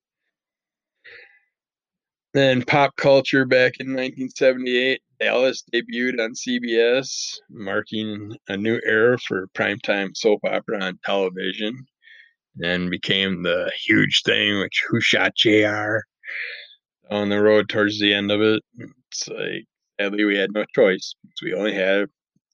Then 2.32 2.62
pop 2.62 2.94
culture 2.96 3.44
back 3.44 3.74
in 3.80 3.88
1978, 3.88 5.00
Dallas 5.18 5.64
debuted 5.74 6.22
on 6.22 6.34
CBS, 6.34 7.36
marking 7.50 8.36
a 8.48 8.56
new 8.56 8.80
era 8.84 9.18
for 9.18 9.48
primetime 9.48 10.16
soap 10.16 10.40
opera 10.44 10.80
on 10.80 11.00
television, 11.04 11.86
and 12.62 12.88
became 12.88 13.42
the 13.42 13.72
huge 13.84 14.22
thing. 14.24 14.60
Which 14.60 14.80
Who 14.88 15.00
Shot 15.00 15.34
J.R. 15.36 16.04
on 17.10 17.30
the 17.30 17.42
road 17.42 17.68
towards 17.68 17.98
the 17.98 18.14
end 18.14 18.30
of 18.30 18.40
it. 18.40 18.62
It's 19.10 19.28
like 19.28 19.64
sadly 20.00 20.24
we 20.24 20.38
had 20.38 20.52
no 20.52 20.64
choice 20.72 21.14
because 21.22 21.42
we 21.42 21.54
only 21.54 21.74
had 21.74 22.06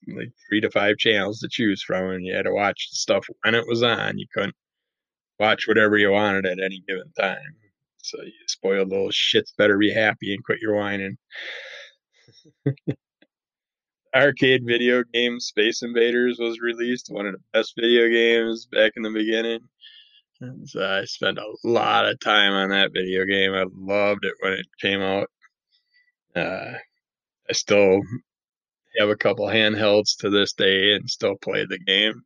like 0.07 0.31
three 0.49 0.61
to 0.61 0.71
five 0.71 0.97
channels 0.97 1.39
to 1.39 1.49
choose 1.51 1.83
from, 1.83 2.09
and 2.09 2.25
you 2.25 2.33
had 2.33 2.45
to 2.45 2.53
watch 2.53 2.89
the 2.89 2.95
stuff 2.95 3.27
when 3.43 3.53
it 3.53 3.67
was 3.67 3.83
on. 3.83 4.17
You 4.17 4.25
couldn't 4.33 4.55
watch 5.39 5.67
whatever 5.67 5.97
you 5.97 6.11
wanted 6.11 6.47
at 6.47 6.59
any 6.59 6.81
given 6.87 7.11
time. 7.19 7.55
So 8.01 8.21
you 8.21 8.31
spoiled 8.47 8.89
little 8.89 9.09
shits 9.09 9.55
better 9.57 9.77
be 9.77 9.91
happy 9.91 10.33
and 10.33 10.43
quit 10.43 10.61
your 10.61 10.75
whining. 10.75 11.17
Arcade 14.15 14.63
video 14.65 15.03
game 15.13 15.39
Space 15.39 15.83
Invaders 15.83 16.37
was 16.39 16.59
released, 16.59 17.07
one 17.11 17.27
of 17.27 17.33
the 17.33 17.41
best 17.53 17.73
video 17.75 18.07
games 18.09 18.67
back 18.71 18.93
in 18.95 19.03
the 19.03 19.11
beginning. 19.11 19.59
So 20.65 20.85
I 20.85 21.03
spent 21.05 21.39
a 21.39 21.55
lot 21.63 22.05
of 22.05 22.19
time 22.19 22.53
on 22.53 22.69
that 22.69 22.93
video 22.93 23.25
game. 23.25 23.53
I 23.53 23.65
loved 23.73 24.23
it 24.23 24.35
when 24.39 24.53
it 24.53 24.65
came 24.79 25.01
out. 25.01 25.29
Uh, 26.35 26.73
I 27.49 27.53
still 27.53 28.01
have 28.99 29.09
a 29.09 29.15
couple 29.15 29.47
handhelds 29.47 30.17
to 30.19 30.29
this 30.29 30.53
day 30.53 30.93
and 30.93 31.09
still 31.09 31.35
play 31.41 31.65
the 31.65 31.79
game. 31.79 32.21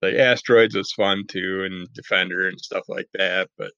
Like 0.00 0.14
Asteroids 0.14 0.74
was 0.74 0.92
fun 0.92 1.24
too, 1.28 1.64
and 1.64 1.86
Defender 1.94 2.48
and 2.48 2.60
stuff 2.60 2.84
like 2.88 3.08
that, 3.14 3.48
but 3.56 3.70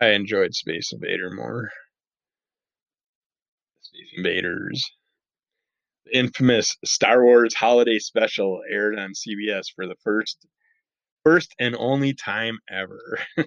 I 0.00 0.10
enjoyed 0.10 0.54
Space 0.54 0.92
Invader 0.92 1.30
more. 1.30 1.70
Space 3.80 4.12
Invaders. 4.16 4.84
The 6.06 6.18
infamous 6.18 6.76
Star 6.84 7.24
Wars 7.24 7.54
Holiday 7.54 7.98
Special 7.98 8.62
aired 8.70 8.96
on 8.98 9.12
CBS 9.12 9.66
for 9.74 9.86
the 9.86 9.96
first 10.04 10.46
first 11.24 11.54
and 11.58 11.74
only 11.76 12.14
time 12.14 12.58
ever. 12.70 13.18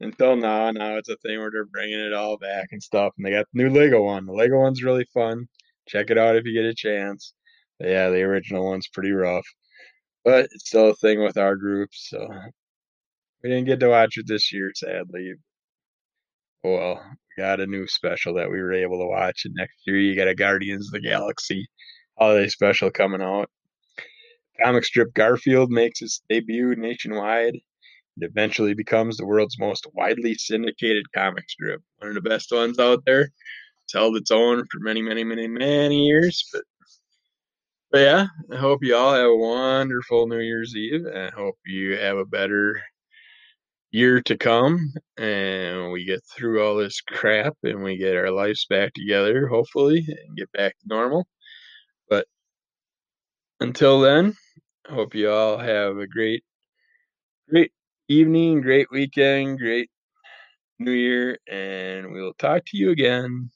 Until 0.00 0.36
now, 0.36 0.70
now 0.70 0.96
it's 0.96 1.08
a 1.08 1.16
thing 1.16 1.38
where 1.40 1.50
they're 1.50 1.64
bringing 1.66 2.00
it 2.00 2.14
all 2.14 2.38
back 2.38 2.68
and 2.72 2.82
stuff, 2.82 3.12
and 3.16 3.26
they 3.26 3.30
got 3.30 3.46
the 3.52 3.62
new 3.64 3.70
Lego 3.70 4.02
one. 4.04 4.26
The 4.26 4.32
Lego 4.32 4.58
one's 4.60 4.82
really 4.82 5.06
fun. 5.12 5.48
Check 5.88 6.10
it 6.10 6.18
out 6.18 6.36
if 6.36 6.44
you 6.44 6.54
get 6.54 6.68
a 6.70 6.74
chance. 6.74 7.34
But 7.78 7.88
yeah, 7.88 8.08
the 8.08 8.22
original 8.22 8.64
one's 8.64 8.88
pretty 8.88 9.12
rough, 9.12 9.46
but 10.24 10.46
it's 10.46 10.68
still 10.68 10.90
a 10.90 10.94
thing 10.94 11.22
with 11.22 11.36
our 11.36 11.56
group. 11.56 11.90
So 11.92 12.28
we 13.42 13.50
didn't 13.50 13.66
get 13.66 13.80
to 13.80 13.88
watch 13.88 14.16
it 14.16 14.26
this 14.26 14.52
year, 14.52 14.72
sadly. 14.74 15.34
Well, 16.64 17.00
we 17.04 17.42
got 17.42 17.60
a 17.60 17.66
new 17.66 17.86
special 17.86 18.34
that 18.34 18.50
we 18.50 18.60
were 18.60 18.72
able 18.72 18.98
to 18.98 19.06
watch, 19.06 19.42
and 19.44 19.54
next 19.54 19.76
year 19.86 19.98
you 19.98 20.16
got 20.16 20.28
a 20.28 20.34
Guardians 20.34 20.88
of 20.88 20.92
the 20.92 21.08
Galaxy 21.08 21.68
holiday 22.18 22.48
special 22.48 22.90
coming 22.90 23.22
out. 23.22 23.48
Comic 24.62 24.84
strip 24.84 25.14
Garfield 25.14 25.70
makes 25.70 26.02
its 26.02 26.20
debut 26.28 26.74
nationwide. 26.74 27.54
It 27.54 27.62
eventually 28.16 28.74
becomes 28.74 29.16
the 29.16 29.26
world's 29.26 29.58
most 29.58 29.86
widely 29.94 30.34
syndicated 30.34 31.04
comic 31.14 31.48
strip. 31.48 31.80
One 31.98 32.08
of 32.08 32.14
the 32.14 32.28
best 32.28 32.50
ones 32.50 32.78
out 32.80 33.04
there. 33.06 33.30
It's 33.84 33.94
held 33.94 34.16
its 34.16 34.32
own 34.32 34.64
for 34.70 34.80
many, 34.80 35.00
many, 35.00 35.22
many, 35.22 35.46
many 35.46 36.06
years. 36.06 36.44
But, 36.52 36.64
but 37.92 37.98
yeah, 38.00 38.26
I 38.52 38.56
hope 38.56 38.80
you 38.82 38.96
all 38.96 39.14
have 39.14 39.26
a 39.26 39.36
wonderful 39.36 40.26
New 40.26 40.40
Year's 40.40 40.74
Eve. 40.74 41.06
And 41.06 41.18
I 41.18 41.30
hope 41.30 41.54
you 41.64 41.96
have 41.96 42.16
a 42.16 42.24
better 42.24 42.82
year 43.90 44.20
to 44.22 44.36
come 44.36 44.92
and 45.16 45.90
we 45.92 46.04
get 46.04 46.22
through 46.24 46.62
all 46.64 46.76
this 46.76 47.00
crap 47.00 47.54
and 47.62 47.82
we 47.82 47.96
get 47.96 48.16
our 48.16 48.30
lives 48.30 48.66
back 48.68 48.92
together, 48.94 49.48
hopefully, 49.48 50.06
and 50.08 50.36
get 50.36 50.50
back 50.52 50.78
to 50.80 50.88
normal. 50.88 51.26
But 52.08 52.26
until 53.60 54.00
then, 54.00 54.36
I 54.88 54.94
hope 54.94 55.14
you 55.14 55.30
all 55.30 55.58
have 55.58 55.98
a 55.98 56.06
great, 56.06 56.44
great 57.50 57.72
evening, 58.08 58.60
great 58.62 58.88
weekend, 58.90 59.58
great 59.58 59.90
new 60.78 60.92
year, 60.92 61.38
and 61.50 62.12
we 62.12 62.22
will 62.22 62.34
talk 62.34 62.64
to 62.66 62.76
you 62.76 62.90
again. 62.90 63.50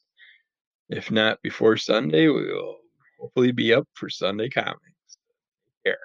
If 0.89 1.11
not 1.11 1.41
before 1.41 1.77
Sunday, 1.77 2.27
we 2.27 2.45
will 2.53 2.77
hopefully 3.19 3.51
be 3.51 3.73
up 3.73 3.87
for 3.95 4.09
Sunday 4.09 4.49
comics. 4.49 4.81
Take 5.85 5.93
care. 5.93 6.03